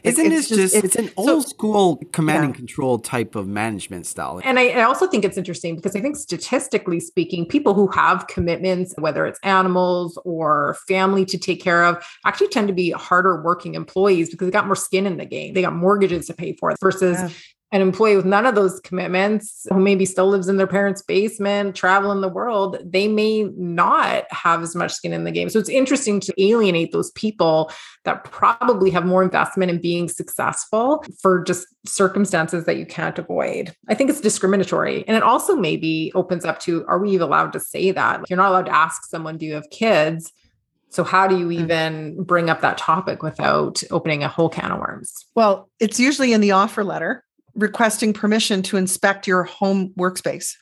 Isn't 0.02 0.30
this 0.30 0.48
just, 0.48 0.74
it's, 0.74 0.84
it's, 0.84 0.96
an 0.96 1.10
old 1.16 1.28
so, 1.28 1.40
school 1.40 1.96
command 2.12 2.38
yeah. 2.38 2.44
and 2.46 2.54
control 2.54 2.98
type 2.98 3.34
of 3.34 3.46
management 3.46 4.06
style? 4.06 4.40
And 4.44 4.58
I, 4.58 4.68
I, 4.70 4.82
also 4.82 5.06
think 5.06 5.24
it's 5.24 5.36
interesting 5.36 5.76
because 5.76 5.94
I 5.94 6.00
think 6.00 6.16
statistically 6.16 6.98
speaking, 7.00 7.46
people 7.46 7.74
who 7.74 7.88
have 7.88 8.26
commitments, 8.26 8.94
whether 8.98 9.26
it's 9.26 9.38
animals 9.42 10.18
or 10.24 10.76
family 10.88 11.24
to 11.26 11.38
take 11.38 11.62
care 11.62 11.84
of, 11.84 12.04
actually 12.24 12.48
tend 12.48 12.68
to 12.68 12.74
be 12.74 12.90
harder 12.90 13.42
working 13.42 13.74
employees 13.74 14.30
because 14.30 14.46
they 14.46 14.52
got 14.52 14.66
more 14.66 14.76
skin 14.76 15.06
in 15.06 15.18
the 15.18 15.26
game. 15.26 15.54
They 15.54 15.62
got 15.62 15.74
mortgages 15.74 16.26
to 16.26 16.34
pay 16.34 16.54
for 16.54 16.74
versus 16.80 17.18
yeah 17.18 17.30
an 17.72 17.80
employee 17.80 18.16
with 18.16 18.26
none 18.26 18.44
of 18.44 18.54
those 18.54 18.80
commitments 18.80 19.66
who 19.70 19.80
maybe 19.80 20.04
still 20.04 20.28
lives 20.28 20.46
in 20.46 20.58
their 20.58 20.66
parents' 20.66 21.00
basement, 21.00 21.74
travel 21.74 22.12
in 22.12 22.20
the 22.20 22.28
world, 22.28 22.76
they 22.84 23.08
may 23.08 23.44
not 23.56 24.24
have 24.30 24.62
as 24.62 24.76
much 24.76 24.92
skin 24.92 25.14
in 25.14 25.24
the 25.24 25.30
game. 25.30 25.48
So 25.48 25.58
it's 25.58 25.70
interesting 25.70 26.20
to 26.20 26.34
alienate 26.36 26.92
those 26.92 27.10
people 27.12 27.72
that 28.04 28.24
probably 28.24 28.90
have 28.90 29.06
more 29.06 29.22
investment 29.22 29.70
in 29.70 29.80
being 29.80 30.10
successful 30.10 31.02
for 31.20 31.42
just 31.42 31.66
circumstances 31.86 32.66
that 32.66 32.76
you 32.76 32.84
can't 32.84 33.18
avoid. 33.18 33.74
I 33.88 33.94
think 33.94 34.10
it's 34.10 34.20
discriminatory. 34.20 35.08
And 35.08 35.16
it 35.16 35.22
also 35.22 35.56
maybe 35.56 36.12
opens 36.14 36.44
up 36.44 36.60
to 36.60 36.84
are 36.86 36.98
we 36.98 37.10
even 37.10 37.22
allowed 37.22 37.54
to 37.54 37.60
say 37.60 37.90
that? 37.90 38.28
You're 38.28 38.36
not 38.36 38.50
allowed 38.50 38.66
to 38.66 38.74
ask 38.74 39.06
someone, 39.06 39.38
do 39.38 39.46
you 39.46 39.54
have 39.54 39.70
kids? 39.70 40.30
So, 40.90 41.04
how 41.04 41.26
do 41.26 41.38
you 41.38 41.46
mm. 41.46 41.62
even 41.62 42.22
bring 42.22 42.50
up 42.50 42.60
that 42.60 42.76
topic 42.76 43.22
without 43.22 43.82
opening 43.90 44.22
a 44.22 44.28
whole 44.28 44.50
can 44.50 44.70
of 44.70 44.78
worms? 44.78 45.24
Well, 45.34 45.70
it's 45.80 45.98
usually 45.98 46.34
in 46.34 46.42
the 46.42 46.50
offer 46.50 46.84
letter 46.84 47.24
requesting 47.54 48.12
permission 48.12 48.62
to 48.62 48.76
inspect 48.76 49.26
your 49.26 49.44
home 49.44 49.92
workspace. 49.98 50.54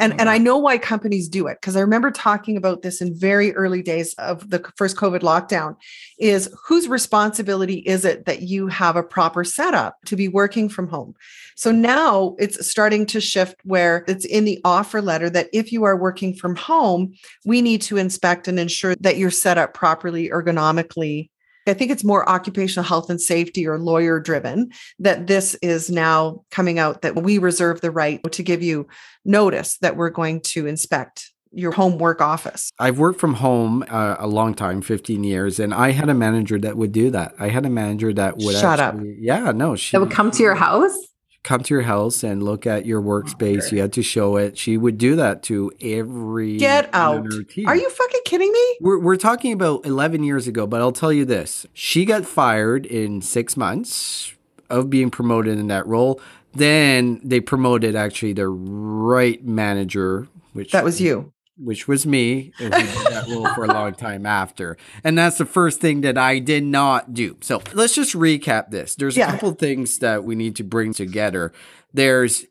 And, 0.00 0.20
and 0.20 0.28
I 0.28 0.36
mm-hmm. 0.36 0.44
know 0.44 0.58
why 0.58 0.78
companies 0.78 1.28
do 1.28 1.48
it 1.48 1.58
because 1.60 1.76
I 1.76 1.80
remember 1.80 2.10
talking 2.10 2.56
about 2.56 2.82
this 2.82 3.00
in 3.00 3.18
very 3.18 3.54
early 3.54 3.82
days 3.82 4.14
of 4.14 4.50
the 4.50 4.64
first 4.76 4.96
COVID 4.96 5.20
lockdown 5.20 5.76
is 6.18 6.48
whose 6.66 6.86
responsibility 6.86 7.78
is 7.78 8.04
it 8.04 8.24
that 8.26 8.42
you 8.42 8.68
have 8.68 8.94
a 8.94 9.02
proper 9.02 9.42
setup 9.42 9.96
to 10.06 10.14
be 10.14 10.28
working 10.28 10.68
from 10.68 10.88
home? 10.88 11.14
So 11.56 11.72
now 11.72 12.36
it's 12.38 12.68
starting 12.68 13.06
to 13.06 13.20
shift 13.20 13.56
where 13.64 14.04
it's 14.06 14.24
in 14.24 14.44
the 14.44 14.60
offer 14.64 15.02
letter 15.02 15.28
that 15.30 15.48
if 15.52 15.72
you 15.72 15.82
are 15.84 15.96
working 15.96 16.34
from 16.34 16.54
home, 16.54 17.14
we 17.44 17.60
need 17.60 17.82
to 17.82 17.96
inspect 17.96 18.46
and 18.46 18.60
ensure 18.60 18.94
that 19.00 19.16
you're 19.16 19.30
set 19.30 19.58
up 19.58 19.74
properly 19.74 20.28
ergonomically 20.28 21.30
I 21.68 21.74
think 21.74 21.90
it's 21.90 22.04
more 22.04 22.28
occupational 22.28 22.84
health 22.84 23.10
and 23.10 23.20
safety 23.20 23.66
or 23.66 23.78
lawyer 23.78 24.20
driven 24.20 24.70
that 24.98 25.26
this 25.26 25.54
is 25.56 25.90
now 25.90 26.44
coming 26.50 26.78
out 26.78 27.02
that 27.02 27.16
we 27.16 27.38
reserve 27.38 27.80
the 27.80 27.90
right 27.90 28.20
to 28.32 28.42
give 28.42 28.62
you 28.62 28.86
notice 29.24 29.78
that 29.78 29.96
we're 29.96 30.10
going 30.10 30.40
to 30.40 30.66
inspect 30.66 31.32
your 31.52 31.72
home 31.72 31.98
work 31.98 32.20
office? 32.20 32.70
I've 32.78 32.98
worked 32.98 33.20
from 33.20 33.34
home 33.34 33.84
uh, 33.88 34.16
a 34.18 34.26
long 34.26 34.54
time, 34.54 34.82
15 34.82 35.24
years, 35.24 35.58
and 35.58 35.72
I 35.72 35.90
had 35.90 36.08
a 36.08 36.14
manager 36.14 36.58
that 36.58 36.76
would 36.76 36.92
do 36.92 37.10
that. 37.10 37.34
I 37.38 37.48
had 37.48 37.64
a 37.64 37.70
manager 37.70 38.12
that 38.12 38.36
would 38.36 38.54
Shut 38.54 38.80
actually, 38.80 39.12
up. 39.12 39.16
Yeah, 39.18 39.52
no, 39.52 39.76
she 39.76 39.96
that 39.96 40.00
would 40.00 40.10
come 40.10 40.30
to 40.30 40.42
your 40.42 40.54
house 40.54 40.96
come 41.42 41.62
to 41.62 41.74
your 41.74 41.82
house 41.82 42.22
and 42.22 42.42
look 42.42 42.66
at 42.66 42.84
your 42.86 43.00
workspace. 43.00 43.72
You 43.72 43.80
had 43.80 43.92
to 43.94 44.02
show 44.02 44.36
it. 44.36 44.58
She 44.58 44.76
would 44.76 44.98
do 44.98 45.16
that 45.16 45.42
to 45.44 45.72
every. 45.80 46.56
Get 46.58 46.90
out. 46.92 47.26
Are 47.66 47.76
you 47.76 47.90
fucking 47.90 48.20
kidding 48.24 48.52
me? 48.52 48.76
We're, 48.80 48.98
we're 48.98 49.16
talking 49.16 49.52
about 49.52 49.86
11 49.86 50.22
years 50.22 50.46
ago, 50.46 50.66
but 50.66 50.80
I'll 50.80 50.92
tell 50.92 51.12
you 51.12 51.24
this. 51.24 51.66
She 51.72 52.04
got 52.04 52.26
fired 52.26 52.86
in 52.86 53.22
six 53.22 53.56
months 53.56 54.34
of 54.68 54.90
being 54.90 55.10
promoted 55.10 55.58
in 55.58 55.68
that 55.68 55.86
role. 55.86 56.20
Then 56.52 57.20
they 57.22 57.40
promoted 57.40 57.94
actually 57.94 58.32
the 58.32 58.48
right 58.48 59.42
manager, 59.44 60.28
which 60.52 60.72
that 60.72 60.84
was 60.84 61.00
you 61.00 61.32
which 61.58 61.88
was 61.88 62.06
me, 62.06 62.52
did 62.58 62.72
that 62.72 63.26
role 63.28 63.48
for 63.54 63.64
a 63.64 63.68
long 63.68 63.94
time 63.94 64.26
after. 64.26 64.76
And 65.04 65.18
that's 65.18 65.38
the 65.38 65.46
first 65.46 65.80
thing 65.80 66.02
that 66.02 66.16
I 66.16 66.38
did 66.38 66.64
not 66.64 67.14
do. 67.14 67.36
So 67.40 67.62
let's 67.74 67.94
just 67.94 68.14
recap 68.14 68.70
this. 68.70 68.94
There's 68.94 69.16
yeah. 69.16 69.28
a 69.28 69.32
couple 69.32 69.52
things 69.52 69.98
that 69.98 70.24
we 70.24 70.34
need 70.34 70.56
to 70.56 70.64
bring 70.64 70.92
together. 70.92 71.52
There's 71.92 72.44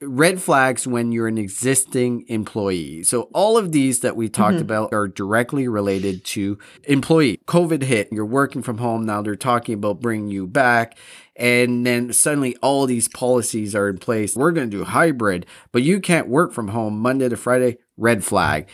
red 0.00 0.40
flags 0.40 0.86
when 0.86 1.10
you're 1.10 1.26
an 1.26 1.38
existing 1.38 2.24
employee. 2.28 3.02
So 3.02 3.22
all 3.34 3.56
of 3.56 3.72
these 3.72 4.00
that 4.00 4.16
we 4.16 4.28
talked 4.28 4.54
mm-hmm. 4.54 4.62
about 4.62 4.92
are 4.92 5.08
directly 5.08 5.66
related 5.66 6.24
to 6.26 6.58
employee. 6.84 7.40
COVID 7.46 7.82
hit, 7.82 8.08
you're 8.12 8.24
working 8.24 8.62
from 8.62 8.78
home 8.78 9.04
now 9.04 9.22
they're 9.22 9.34
talking 9.34 9.74
about 9.74 10.00
bringing 10.00 10.28
you 10.28 10.46
back 10.46 10.96
and 11.38 11.86
then 11.86 12.12
suddenly 12.12 12.56
all 12.56 12.84
these 12.84 13.08
policies 13.08 13.74
are 13.74 13.88
in 13.88 13.98
place. 13.98 14.34
We're 14.34 14.50
going 14.50 14.70
to 14.70 14.76
do 14.76 14.84
hybrid, 14.84 15.46
but 15.70 15.82
you 15.82 16.00
can't 16.00 16.28
work 16.28 16.52
from 16.52 16.68
home 16.68 16.98
Monday 16.98 17.28
to 17.28 17.36
Friday, 17.36 17.78
red 17.96 18.24
flag. 18.24 18.68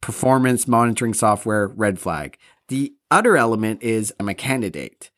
Performance 0.00 0.68
monitoring 0.68 1.14
software, 1.14 1.68
red 1.68 1.98
flag. 1.98 2.36
The 2.68 2.94
other 3.10 3.36
element 3.36 3.82
is 3.82 4.12
I'm 4.18 4.28
a 4.28 4.34
candidate. 4.34 5.10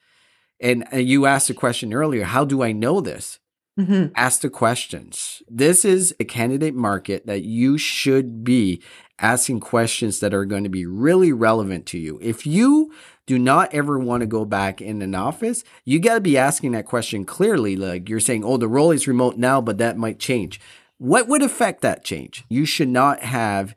And 0.61 0.87
uh, 0.93 0.99
you 0.99 1.27
asked 1.27 1.51
a 1.51 1.55
question 1.55 1.95
earlier, 1.95 2.25
how 2.25 2.45
do 2.45 2.63
I 2.63 2.73
know 2.73 3.01
this? 3.01 3.39
Mm-hmm. 3.79 4.13
Ask 4.15 4.43
the 4.43 4.51
questions. 4.51 5.43
This 5.49 5.85
is 5.85 6.15
a 6.19 6.25
candidate 6.25 6.75
market 6.75 7.27
that 7.27 7.45
you 7.45 7.79
should 7.79 8.45
be 8.45 8.83
asking 9.19 9.61
questions 9.61 10.21
that 10.21 10.35
are 10.35 10.45
going 10.45 10.65
to 10.65 10.71
be 10.71 10.87
really 10.87 11.33
relevant 11.33 11.87
to 11.87 11.99
you. 11.99 12.19
If 12.23 12.47
you 12.47 12.93
do 13.27 13.39
not 13.39 13.73
ever 13.75 13.99
want 13.99 14.23
to 14.23 14.27
go 14.27 14.45
back 14.45 14.81
in 14.81 15.03
an 15.03 15.15
office, 15.15 15.65
you 15.85 16.01
got 16.01 16.15
to 16.15 16.21
be 16.21 16.39
asking 16.39 16.73
that 16.73 16.87
question 16.87 17.25
clearly. 17.25 17.77
Like 17.77 18.09
you're 18.09 18.21
saying, 18.21 18.45
oh, 18.45 18.57
the 18.57 18.69
role 18.69 18.91
is 18.91 19.09
remote 19.09 19.37
now, 19.37 19.61
but 19.61 19.79
that 19.79 19.99
might 19.99 20.19
change. 20.19 20.61
What 20.99 21.29
would 21.29 21.43
affect 21.43 21.83
that 21.83 22.05
change? 22.05 22.45
You 22.49 22.65
should 22.65 22.89
not 22.89 23.21
have 23.21 23.75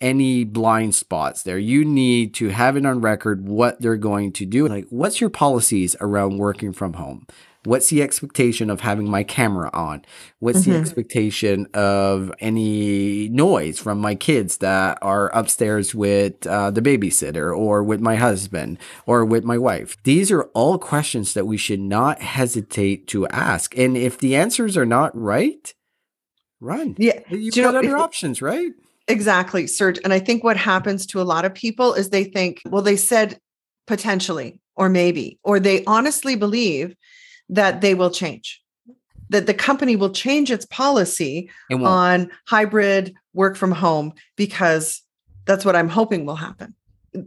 any 0.00 0.44
blind 0.44 0.94
spots 0.94 1.42
there. 1.42 1.58
You 1.58 1.84
need 1.84 2.34
to 2.34 2.48
have 2.48 2.76
it 2.76 2.84
on 2.84 3.00
record 3.00 3.46
what 3.46 3.80
they're 3.80 3.96
going 3.96 4.32
to 4.32 4.46
do. 4.46 4.66
Like, 4.66 4.86
what's 4.90 5.20
your 5.20 5.30
policies 5.30 5.94
around 6.00 6.38
working 6.38 6.72
from 6.72 6.94
home? 6.94 7.26
What's 7.64 7.90
the 7.90 8.02
expectation 8.02 8.70
of 8.70 8.80
having 8.80 9.08
my 9.08 9.22
camera 9.22 9.70
on? 9.72 10.04
What's 10.40 10.62
mm-hmm. 10.62 10.72
the 10.72 10.78
expectation 10.78 11.68
of 11.74 12.32
any 12.40 13.28
noise 13.28 13.78
from 13.78 14.00
my 14.00 14.16
kids 14.16 14.56
that 14.58 14.98
are 15.00 15.28
upstairs 15.28 15.94
with 15.94 16.44
uh, 16.44 16.72
the 16.72 16.82
babysitter 16.82 17.56
or 17.56 17.84
with 17.84 18.00
my 18.00 18.16
husband 18.16 18.78
or 19.06 19.24
with 19.24 19.44
my 19.44 19.58
wife? 19.58 19.96
These 20.02 20.32
are 20.32 20.42
all 20.54 20.76
questions 20.76 21.34
that 21.34 21.46
we 21.46 21.56
should 21.56 21.80
not 21.80 22.20
hesitate 22.20 23.06
to 23.08 23.28
ask. 23.28 23.78
And 23.78 23.96
if 23.96 24.18
the 24.18 24.34
answers 24.34 24.76
are 24.76 24.86
not 24.86 25.16
right, 25.16 25.72
run. 26.60 26.96
Yeah. 26.98 27.20
You've 27.28 27.54
got 27.54 27.76
other 27.76 27.96
options, 28.08 28.42
right? 28.42 28.72
Exactly, 29.06 29.68
Serge. 29.68 30.00
And 30.02 30.12
I 30.12 30.18
think 30.18 30.42
what 30.42 30.56
happens 30.56 31.06
to 31.06 31.20
a 31.20 31.22
lot 31.22 31.44
of 31.44 31.54
people 31.54 31.94
is 31.94 32.10
they 32.10 32.24
think, 32.24 32.60
well, 32.66 32.82
they 32.82 32.96
said 32.96 33.38
potentially 33.86 34.60
or 34.74 34.88
maybe, 34.88 35.38
or 35.44 35.60
they 35.60 35.84
honestly 35.84 36.34
believe 36.34 36.96
that 37.48 37.80
they 37.80 37.94
will 37.94 38.10
change, 38.10 38.62
that 39.28 39.46
the 39.46 39.54
company 39.54 39.96
will 39.96 40.10
change 40.10 40.50
its 40.50 40.66
policy 40.66 41.50
on 41.70 42.30
hybrid 42.46 43.14
work 43.34 43.56
from 43.56 43.72
home 43.72 44.12
because 44.36 45.02
that's 45.44 45.64
what 45.64 45.76
I'm 45.76 45.88
hoping 45.88 46.24
will 46.26 46.36
happen. 46.36 46.74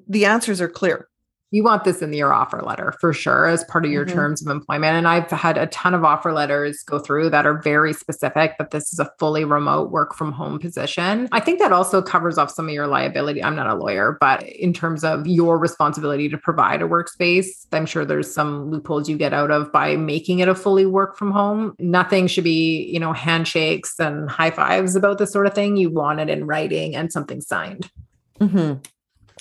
The 0.07 0.25
answers 0.25 0.61
are 0.61 0.69
clear 0.69 1.07
you 1.51 1.63
want 1.63 1.83
this 1.83 2.01
in 2.01 2.11
your 2.11 2.33
offer 2.33 2.61
letter 2.61 2.93
for 2.99 3.13
sure 3.13 3.45
as 3.45 3.63
part 3.65 3.85
of 3.85 3.91
your 3.91 4.05
mm-hmm. 4.05 4.15
terms 4.15 4.45
of 4.45 4.51
employment. 4.51 4.97
And 4.97 5.07
I've 5.07 5.29
had 5.29 5.57
a 5.57 5.67
ton 5.67 5.93
of 5.93 6.03
offer 6.03 6.33
letters 6.33 6.83
go 6.83 6.99
through 6.99 7.29
that 7.29 7.45
are 7.45 7.61
very 7.61 7.93
specific 7.93 8.57
that 8.57 8.71
this 8.71 8.91
is 8.91 8.99
a 8.99 9.09
fully 9.19 9.45
remote 9.45 9.91
work 9.91 10.15
from 10.15 10.31
home 10.31 10.59
position. 10.59 11.29
I 11.31 11.39
think 11.39 11.59
that 11.59 11.71
also 11.71 12.01
covers 12.01 12.37
off 12.37 12.51
some 12.51 12.67
of 12.67 12.73
your 12.73 12.87
liability. 12.87 13.43
I'm 13.43 13.55
not 13.55 13.67
a 13.67 13.75
lawyer, 13.75 14.17
but 14.19 14.43
in 14.43 14.73
terms 14.73 15.03
of 15.03 15.27
your 15.27 15.57
responsibility 15.57 16.27
to 16.29 16.37
provide 16.37 16.81
a 16.81 16.87
workspace, 16.87 17.67
I'm 17.71 17.85
sure 17.85 18.05
there's 18.05 18.33
some 18.33 18.71
loopholes 18.71 19.07
you 19.07 19.17
get 19.17 19.33
out 19.33 19.51
of 19.51 19.71
by 19.71 19.95
making 19.95 20.39
it 20.39 20.49
a 20.49 20.55
fully 20.55 20.85
work 20.85 21.15
from 21.15 21.31
home. 21.31 21.75
Nothing 21.79 22.27
should 22.27 22.43
be, 22.43 22.89
you 22.91 22.99
know, 22.99 23.13
handshakes 23.13 23.99
and 23.99 24.29
high 24.29 24.51
fives 24.51 24.95
about 24.95 25.19
this 25.19 25.31
sort 25.31 25.47
of 25.47 25.53
thing. 25.53 25.77
You 25.77 25.89
want 25.89 26.19
it 26.19 26.29
in 26.29 26.47
writing 26.47 26.95
and 26.95 27.13
something 27.13 27.39
signed. 27.39 27.89
Mm-hmm. 28.39 28.81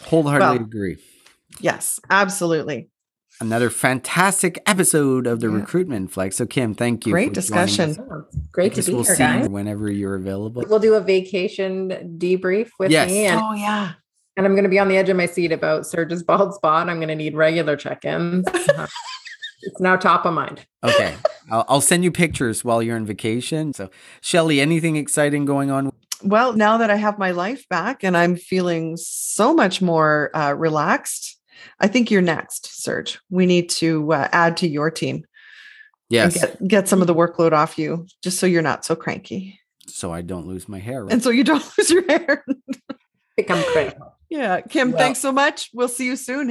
Wholeheartedly 0.04 0.58
well, 0.58 0.66
agree. 0.66 0.98
Yes, 1.60 2.00
absolutely. 2.10 2.88
Another 3.40 3.68
fantastic 3.68 4.62
episode 4.64 5.26
of 5.26 5.40
the 5.40 5.48
yeah. 5.48 5.56
recruitment 5.56 6.12
flex. 6.12 6.36
So 6.36 6.46
Kim, 6.46 6.74
thank 6.74 7.04
you. 7.04 7.12
Great 7.12 7.32
discussion. 7.34 7.96
Great 8.52 8.74
to 8.74 8.82
be 8.82 8.94
we'll 8.94 9.02
here, 9.02 9.16
guys. 9.16 9.48
Whenever 9.48 9.90
you're 9.90 10.14
available, 10.14 10.64
we'll 10.68 10.78
do 10.78 10.94
a 10.94 11.00
vacation 11.00 12.16
debrief 12.16 12.70
with 12.78 12.92
yes. 12.92 13.08
me. 13.08 13.26
And, 13.26 13.40
oh 13.40 13.52
yeah. 13.54 13.94
And 14.36 14.46
I'm 14.46 14.52
going 14.52 14.64
to 14.64 14.70
be 14.70 14.78
on 14.78 14.88
the 14.88 14.96
edge 14.96 15.08
of 15.08 15.16
my 15.16 15.26
seat 15.26 15.52
about 15.52 15.86
Serge's 15.86 16.22
bald 16.22 16.54
spot. 16.54 16.88
I'm 16.88 16.96
going 16.96 17.08
to 17.08 17.14
need 17.14 17.36
regular 17.36 17.76
check-ins. 17.76 18.44
it's 19.62 19.80
now 19.80 19.96
top 19.96 20.26
of 20.26 20.34
mind. 20.34 20.66
Okay, 20.82 21.16
I'll, 21.50 21.64
I'll 21.68 21.80
send 21.80 22.04
you 22.04 22.12
pictures 22.12 22.64
while 22.64 22.82
you're 22.82 22.96
on 22.96 23.06
vacation. 23.06 23.72
So, 23.72 23.90
Shelley, 24.20 24.60
anything 24.60 24.96
exciting 24.96 25.44
going 25.44 25.70
on? 25.70 25.92
Well, 26.22 26.52
now 26.52 26.78
that 26.78 26.90
I 26.90 26.96
have 26.96 27.18
my 27.18 27.32
life 27.32 27.68
back 27.68 28.02
and 28.02 28.16
I'm 28.16 28.36
feeling 28.36 28.96
so 28.96 29.52
much 29.52 29.82
more 29.82 30.30
uh, 30.34 30.52
relaxed 30.52 31.38
I 31.80 31.86
think 31.86 32.10
you're 32.10 32.22
next, 32.22 32.82
Serge. 32.82 33.18
We 33.30 33.46
need 33.46 33.70
to 33.70 34.12
uh, 34.12 34.28
add 34.32 34.56
to 34.58 34.68
your 34.68 34.90
team. 34.90 35.24
Yes. 36.08 36.38
Get, 36.38 36.68
get 36.68 36.88
some 36.88 37.00
of 37.00 37.06
the 37.06 37.14
workload 37.14 37.52
off 37.52 37.78
you 37.78 38.06
just 38.22 38.38
so 38.38 38.46
you're 38.46 38.62
not 38.62 38.84
so 38.84 38.94
cranky. 38.94 39.60
So 39.86 40.12
I 40.12 40.22
don't 40.22 40.46
lose 40.46 40.68
my 40.68 40.78
hair. 40.78 41.04
Right? 41.04 41.12
And 41.12 41.22
so 41.22 41.30
you 41.30 41.44
don't 41.44 41.64
lose 41.78 41.90
your 41.90 42.04
hair. 42.06 42.44
Become 43.36 43.62
cranky. 43.72 43.98
Yeah. 44.30 44.60
Kim, 44.60 44.92
well, 44.92 44.98
thanks 44.98 45.20
so 45.20 45.32
much. 45.32 45.70
We'll 45.72 45.88
see 45.88 46.06
you 46.06 46.16
soon. 46.16 46.50